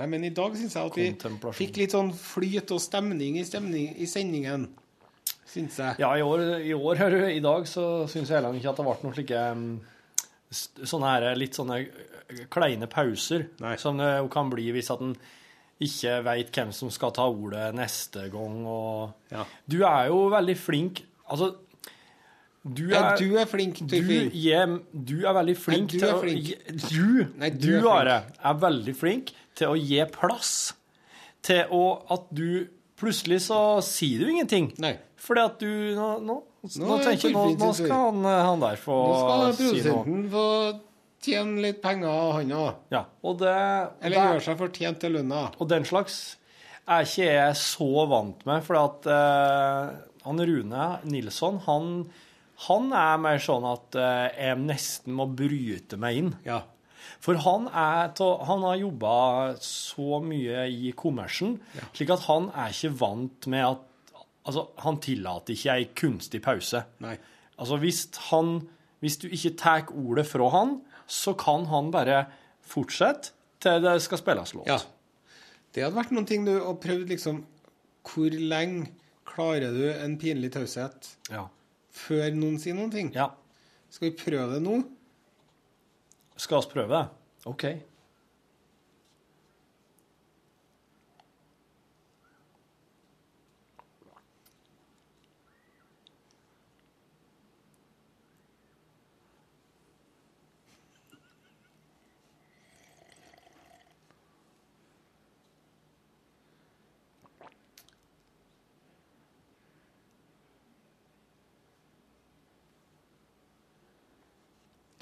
[0.00, 3.44] Nei, men i dag syns jeg at vi fikk litt sånn flyt og stemning i,
[3.46, 4.70] stemning, i sendingen.
[5.52, 5.98] Syns jeg.
[6.00, 8.80] Ja, i år, i, år hører du, i dag så syns jeg heller ikke at
[8.80, 9.66] det ble noen slike um,
[10.80, 13.76] sånne her, litt sånne uh, kleine pauser Nei.
[13.80, 15.14] som det jo kan bli hvis at en
[15.82, 18.62] ikke veit hvem som skal ta ordet neste gang.
[18.70, 19.34] Og
[19.66, 21.54] Du er jo veldig flink Altså,
[22.62, 24.76] du er, Ja, du er flink, du, Torfinn.
[24.92, 26.20] du er veldig flink du til er å
[26.92, 27.90] Du, Nei, du du, er flink.
[27.90, 30.52] Are, er veldig flink til å gi plass
[31.42, 31.82] til å,
[32.14, 32.68] at du
[33.02, 34.68] Plutselig så sier du ingenting.
[34.78, 34.92] Nei.
[35.18, 35.66] Fordi at du
[35.98, 38.98] Nå, nå, nå, Nå er tenker jeg, nå, nå skal han, eh, han der få
[39.08, 40.04] Nå skal si noe.
[40.04, 40.44] produsenten få
[41.26, 42.76] tjene litt penger, han òg.
[42.94, 43.56] Ja, og det,
[44.06, 45.42] Eller det- gjøre seg fortjent til lønna.
[45.58, 46.36] Og den slags
[46.86, 49.92] er ikke jeg så vant med, for at eh,
[50.22, 52.06] han Rune Nilsson, han,
[52.68, 56.30] han er mer sånn at eh, jeg nesten må bryte meg inn.
[56.46, 56.60] Ja.
[57.22, 58.12] For han, er,
[58.46, 59.14] han har jobba
[59.62, 61.56] så mye i kommersen,
[61.94, 63.88] slik at han er ikke vant med at
[64.42, 66.80] Altså, han tillater ikke ei kunstig pause.
[66.98, 67.12] Nei.
[67.62, 68.56] Altså, hvis han
[68.98, 72.24] Hvis du ikke tar ordet fra han, så kan han bare
[72.62, 73.30] fortsette
[73.62, 74.66] til det skal spilles låt.
[74.66, 74.78] Ja.
[75.74, 77.40] Det hadde vært noen ting du har prøvd liksom
[78.06, 78.92] Hvor lenge
[79.26, 81.46] klarer du en pinlig taushet Ja.
[81.92, 83.12] Før noen sier noen ting?
[83.16, 83.30] Ja.
[83.92, 84.80] Skal vi prøve det nå?
[86.40, 87.04] Skal vi prøve det?
[87.50, 87.66] OK.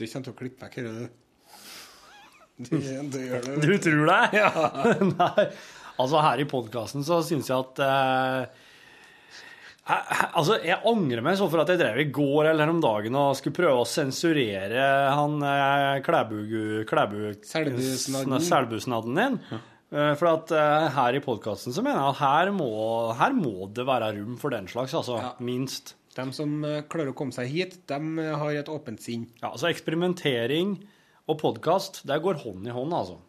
[0.01, 1.27] Du kommer til å klippe vekk dette, du.
[2.61, 2.73] Du,
[3.13, 3.55] du gjør det.
[3.61, 4.23] Du tror det?
[4.37, 4.51] Ja.
[5.13, 5.47] Nei.
[6.01, 8.67] Altså, her i podkasten så syns jeg at eh,
[9.91, 13.19] jeg, Altså, jeg angrer meg så for at jeg drev i går eller om dagen
[13.21, 16.39] og skulle prøve å sensurere han eh, Klæbu...
[16.89, 18.41] Klæbu Selbusnadden.
[18.49, 19.39] Selbusnadden din.
[19.53, 19.63] Ja.
[20.17, 22.71] For at eh, her i podkasten så mener jeg at her må,
[23.21, 25.21] her må det være rom for den slags, altså.
[25.21, 25.33] Ja.
[25.45, 25.97] Minst.
[26.21, 29.27] De som eh, klarer å komme seg hit, de eh, har et åpent sinn.
[29.41, 30.77] Ja, altså eksperimentering
[31.31, 33.21] og podkast, det går hånd i hånd, altså.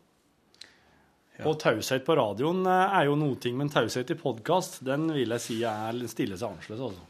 [1.48, 5.38] Og taushet på radioen eh, er jo noe ting, men taushet i podkast, den vil
[5.38, 7.08] jeg si er stille seg annerledes, altså.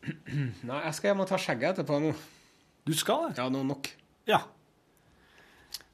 [0.70, 2.14] Nei, jeg skal hjem og ta skjegget etterpå nå.
[2.88, 3.36] Du skal det?
[3.42, 3.92] Ja, nå nok.
[4.30, 4.40] Ja.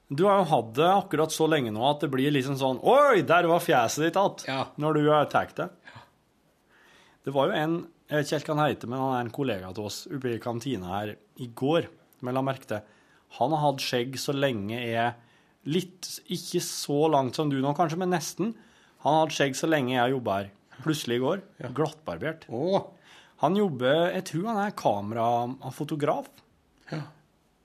[0.07, 3.25] Du har jo hatt det akkurat så lenge nå at det blir liksom sånn Oi,
[3.27, 4.45] der var fjeset ditt igjen!
[4.47, 4.61] Ja.
[4.79, 5.67] Når du har tatt det.
[7.27, 7.73] Det var jo en
[8.07, 10.31] Jeg vet ikke helt hva han heter, men han er en kollega til oss oppe
[10.31, 11.89] i kantina her i går.
[12.23, 12.79] Men la merke til
[13.37, 15.11] Han har hatt skjegg så lenge jeg
[15.67, 18.53] Litt Ikke så langt som du nå, kanskje, men nesten.
[19.03, 20.47] Han har hatt skjegg så lenge jeg jobba her.
[20.85, 21.41] Plutselig i går.
[21.75, 22.45] Glattbarbert.
[22.47, 22.85] Å,
[23.43, 26.29] Han jobber Jeg tror han er kamerafotograf.
[26.91, 27.01] Ja.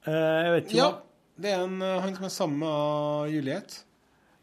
[0.05, 0.90] Eh, Jeg vet ikke ja.
[0.90, 3.78] hva Det er en, eh, han som er sammen med Juliet.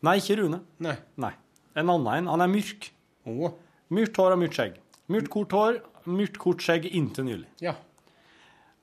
[0.08, 0.62] Nei, ikke Rune.
[0.80, 0.96] Nei.
[1.20, 1.34] Nei.
[1.76, 2.32] En annen en.
[2.32, 2.90] Han er mørk.
[3.28, 3.52] Å,
[3.92, 4.76] Myrt hår og myrt skjegg.
[5.10, 7.48] Myrt kort hår, myrt kort skjegg inntil nylig.
[7.62, 7.76] ja.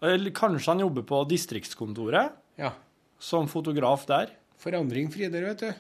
[0.02, 2.72] Eller Kanskje han jobber på distriktskontoret Ja.
[3.18, 4.30] som fotograf der.
[4.60, 5.72] Forandring fryder, vet du.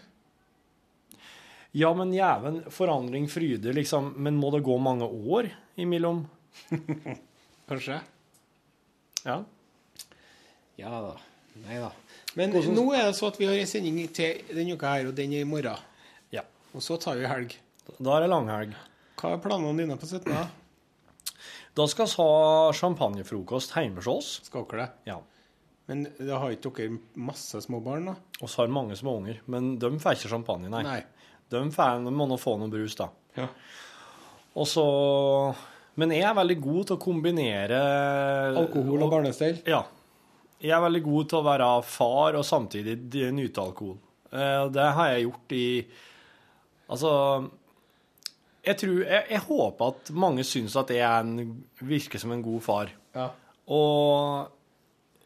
[1.76, 4.14] Ja, men jæven, forandring fryder, liksom.
[4.16, 6.22] Men må det gå mange år imellom?
[7.68, 8.00] Kanskje.
[9.26, 9.42] Ja.
[10.80, 11.14] Ja da.
[11.66, 11.90] Nei da.
[12.36, 15.14] Men nå er det så at vi har en sending til denne uka her, og
[15.16, 15.76] den er i morgen.
[16.32, 16.42] ja.
[16.74, 17.54] Og så tar vi helg.
[18.00, 18.72] Da er det langhelg.
[19.20, 20.32] Hva er planene dine på 17.
[21.76, 21.86] da?
[21.92, 24.28] Skal vi ha champagnefrokost hjemme hos oss.
[24.48, 25.10] Skal dere det?
[25.12, 25.18] Ja.
[25.86, 26.96] Men da har ikke dere
[27.28, 28.16] masse små barn, da?
[28.40, 30.82] Vi har mange små unger, men de får ikke champagne, nei.
[30.86, 31.02] Nei.
[31.52, 33.06] De, får, de må nå få noe brus, da.
[33.36, 33.46] Ja.
[34.56, 34.82] Og så
[36.00, 37.78] Men jeg er veldig god til å kombinere
[38.56, 39.60] Alkohol og barnestell?
[39.68, 39.82] Ja.
[40.60, 42.96] Jeg er veldig god til å være far og samtidig
[43.36, 43.98] nyte alkohol.
[44.32, 45.66] Eh, Det har jeg gjort i
[46.88, 47.10] Altså
[48.66, 51.50] Jeg tror Jeg, jeg håper at mange syns at jeg er en,
[51.86, 52.90] virker som en god far.
[53.14, 53.28] Ja.
[53.72, 54.48] Og,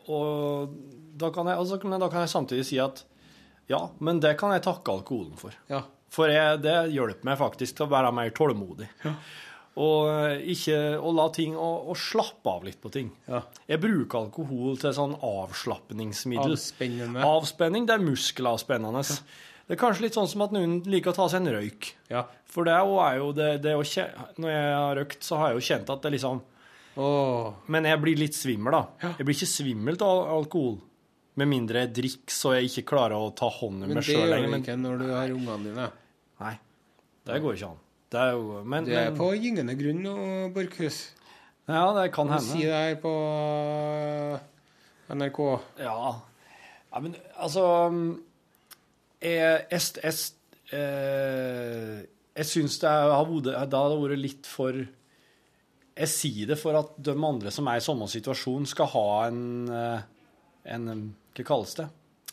[0.09, 0.75] og
[1.21, 3.05] da, kan jeg, altså, da kan jeg samtidig si at
[3.71, 5.55] ja, men det kan jeg takke alkoholen for.
[5.71, 5.85] Ja.
[6.11, 8.89] For jeg, det hjelper meg faktisk til å være mer tålmodig.
[9.81, 13.13] Og eh, ikke å la ting og, og slappe av litt på ting.
[13.31, 13.45] Ja.
[13.71, 16.57] Jeg bruker alkohol til sånn avslapningsmiddel.
[16.59, 17.23] Avspennende.
[17.23, 19.05] Avspenning, det er muskelavspennende.
[19.71, 21.93] Det er kanskje litt sånn som at noen liker å ta seg en røyk.
[22.11, 22.25] Ja.
[22.51, 25.67] For det er jo- det, det å Når jeg har røykt, så har jeg jo
[25.69, 26.41] kjent at det liksom
[26.97, 27.55] oh.
[27.69, 29.13] Men jeg blir litt svimmel, da.
[29.17, 30.81] Jeg blir ikke svimmel av alkohol.
[31.37, 34.27] Med mindre jeg drikker så jeg ikke klarer å ta hånd om Men det gjør
[34.29, 34.51] lenger.
[34.51, 35.87] du ikke når du har ungene dine.
[36.41, 36.59] nei,
[37.25, 37.79] det går ikke an.
[38.11, 41.13] Det er jo Men, Du er men på gyngende grunn nå, Borchhus.
[41.69, 42.43] Ja, det kan Du hende.
[42.51, 44.41] sier det her på
[45.15, 45.61] NRK.
[45.79, 46.21] Ja.
[46.93, 47.65] ja men altså
[49.21, 50.15] Jeg, jeg, jeg,
[50.73, 52.01] eh,
[52.41, 54.73] jeg syns det har vært- litt for
[56.01, 59.69] Jeg sier det for at de andre som er i samme situasjon, skal ha en,
[59.69, 60.01] eh,
[60.73, 61.89] en Hva kalles det?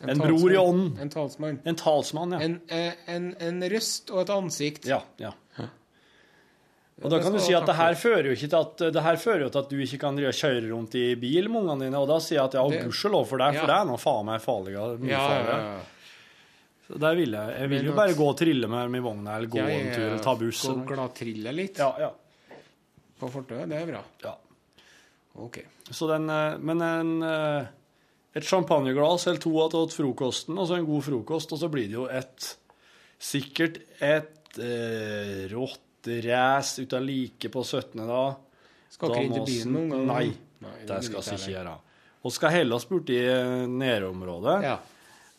[0.08, 0.92] En, bror i ånden.
[1.02, 1.60] En talsmann.
[1.66, 2.40] En talsmann, ja.
[2.46, 4.86] En, eh, en, en røst og et ansikt.
[4.86, 5.32] Ja, ja.
[7.04, 9.18] Og da kan du si at det her fører jo ikke til at, det her
[9.22, 12.08] fører jo til at du ikke kan kjøre rundt i bil med ungene dine, og
[12.10, 13.60] da sier jeg at ja, gudskjelov for deg, Ja.
[13.62, 14.98] for det er nå faen meg farligere.
[14.98, 15.62] Mye Ja, ja, farligere.
[15.62, 15.97] ja.
[16.88, 17.56] Så der vil jeg.
[17.60, 20.04] Jeg vil jo bare gå og trille med dem i vogna, eller gå en tur,
[20.06, 20.62] eller ta buss.
[20.64, 22.12] Gå og gladtrille litt Ja, ja.
[23.20, 23.68] på fortauet.
[23.70, 24.04] Det er bra.
[24.24, 24.36] ja.
[25.38, 25.60] OK.
[25.92, 27.68] Så den, eh, men en, eh,
[28.34, 32.00] et champagneglass eller to til frokosten, og så en god frokost, og så blir det
[32.00, 32.56] jo et
[33.18, 38.06] Sikkert et eh, rått race ut av like på 17.
[38.06, 38.36] da.
[38.94, 40.06] Skal Da ikke inn til byen noen gang?
[40.06, 40.28] Nei,
[40.62, 41.74] Nei, det det skal vi ikke ikke gjøre.
[42.24, 44.56] Og skal helle oss borti eh, nærområdet.
[44.68, 44.76] Ja.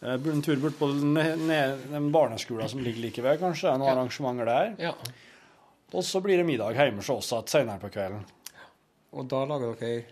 [0.02, 3.72] Eh, En tur bort på den barneskolen som ligger like ved, kanskje.
[3.78, 4.74] Noen arrangementer der.
[4.78, 4.94] ja.
[5.94, 8.20] Og så blir det middag hjemme hos oss igjen senere på kvelden.
[9.16, 10.04] Og da lager dere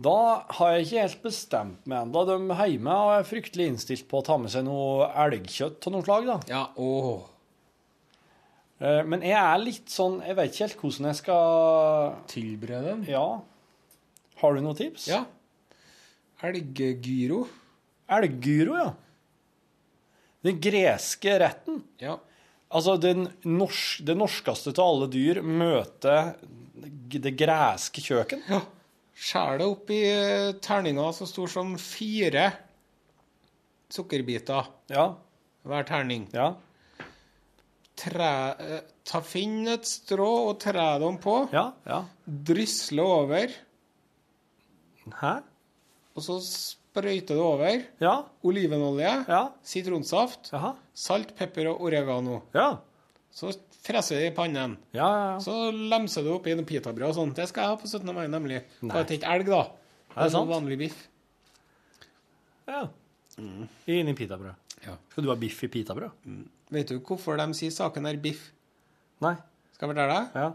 [0.00, 0.14] Da
[0.56, 2.22] har jeg ikke helt bestemt meg ennå.
[2.26, 6.24] De hjemme er fryktelig innstilt på å ta med seg noe elgkjøtt av noe slag.
[6.26, 6.38] da.
[6.48, 7.20] Ja, åh.
[8.80, 13.04] Eh, Men jeg er litt sånn Jeg vet ikke helt hvordan jeg skal Tilberede den?
[13.12, 13.42] Ja.
[14.40, 15.06] Har du noen tips?
[15.12, 15.26] Ja.
[16.42, 17.44] Elggyro.
[18.18, 18.90] Elggyro, ja.
[20.42, 21.82] Den greske retten.
[22.02, 22.16] Ja.
[22.72, 26.32] Altså, den nors det norskeste av alle dyr møter
[27.22, 28.42] det greske kjøkken.
[28.50, 28.62] ja.
[29.22, 32.46] Skjærer det opp i eh, terninger så stor som fire
[33.92, 35.04] sukkerbiter Ja.
[35.68, 36.24] hver terning.
[36.32, 36.54] Ja.
[38.02, 41.36] Tre, eh, ta Finn et strå og tre dem på.
[41.52, 41.68] Ja.
[41.86, 42.00] ja.
[42.26, 43.52] Drysle over.
[45.20, 45.34] Hæ?
[46.16, 46.40] Og så
[46.94, 47.84] s- det over.
[48.00, 48.24] Ja.
[48.44, 49.52] Olivenolje, Ja.
[49.62, 50.74] sitronsaft, Jaha.
[50.94, 52.42] salt, pepper og oregano.
[52.54, 52.78] Ja.
[53.32, 54.76] Så freser det i pannen.
[54.92, 55.38] Ja, ja, ja.
[55.38, 57.34] Så lemser du oppi noe pitabrød og sånt.
[57.34, 58.12] Det skal jeg ha på 17.
[58.14, 58.62] mai, nemlig.
[58.82, 58.92] Nei.
[58.94, 59.62] Bare ikke elg, da.
[60.16, 60.50] Er det sånn sant?
[60.50, 61.08] Vanlig biff.
[62.68, 62.88] ja.
[63.86, 64.54] Inni pitabrød.
[64.86, 64.96] Ja.
[65.10, 66.10] Skal du ha biff i pitabrød?
[66.70, 68.50] Vet du hvorfor de sier saken er biff?
[69.22, 69.34] Nei.
[69.72, 70.34] Skal jeg fortelle deg?
[70.34, 70.52] Ja.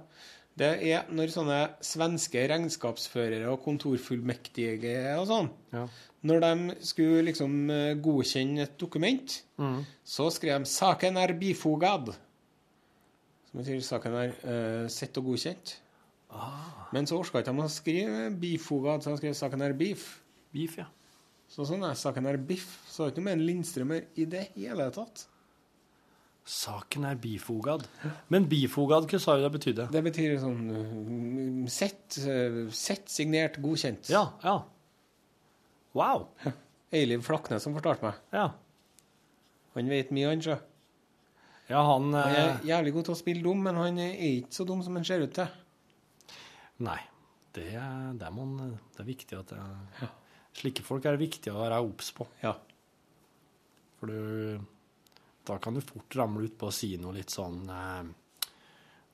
[0.57, 5.87] Det er når sånne svenske regnskapsførere og kontorfullmektige og sånn, Ja.
[6.27, 9.35] Når de skulle liksom eh, godkjenne et dokument,
[10.03, 12.13] så skrev de 'Saken er bifogad'.
[13.47, 15.77] Som betyr saken er uh, sett og godkjent.
[16.93, 20.19] Men så orka ikke de å skrive 'bifogad', så de skrev 'saken er beef'.
[20.53, 20.85] Beef, ja.
[21.51, 22.67] Så sånn er saken er biff.
[22.91, 25.25] Så det er ikke noe med en Lindstrømmer i det hele tatt.
[26.47, 27.83] Saken er bifogad.
[28.31, 29.87] Men bifogad, hva sa du det betydde?
[29.91, 32.19] Det betyr sånn uh, sett,
[32.71, 34.11] sett, signert, godkjent.
[34.11, 34.61] Ja, ja.
[35.97, 36.27] Wow.
[36.93, 38.23] Eiliv Flakne som fortalte meg.
[38.35, 38.47] Ja.
[39.75, 40.55] Han vet mye, han, sjø.
[41.67, 44.55] Ja, han Han eh, er jævlig god til å spille dum, men han er ikke
[44.55, 46.37] så dum som han ser ut til.
[46.85, 46.99] Nei.
[47.57, 48.53] Det er, det, man,
[48.93, 50.09] det er viktig at det,
[50.57, 52.25] Slike folk er det viktig å være obs på.
[52.43, 52.53] Ja.
[53.97, 54.57] For du,
[55.45, 58.51] da kan du fort ramle ut på å si noe litt sånn eh,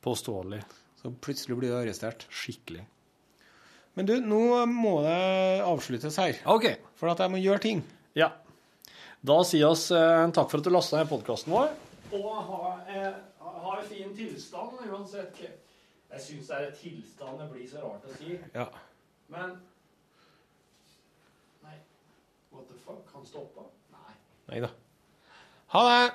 [0.04, 0.60] påståelig.
[1.00, 2.28] Så plutselig blir du arrestert.
[2.32, 2.84] Skikkelig.
[3.94, 5.18] Men du, nå må det
[5.66, 6.39] avsluttes her.
[6.50, 6.66] OK.
[6.98, 7.84] For at jeg må gjøre ting.
[8.18, 8.32] Ja.
[9.24, 11.70] Da sier oss eh, takk for at du lasta ned podkasten vår.
[12.14, 13.14] Og ha, eh,
[13.44, 15.52] ha en fin tilstand uansett hva
[16.14, 18.36] Jeg syns det er et tilstand det blir så rart å si.
[18.54, 18.68] Ja.
[19.34, 19.56] Men
[21.64, 21.78] Nei.
[22.54, 23.08] What the fuck?
[23.16, 23.66] Han stoppa?
[23.96, 24.14] Nei.
[24.52, 24.70] Nei da.
[25.74, 26.12] Ha det!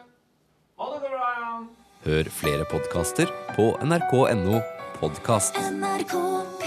[0.78, 1.32] Ha det bra.
[2.04, 4.60] Hør flere podkaster på nrk.no
[5.00, 5.58] podkast.
[5.58, 6.57] NRK P3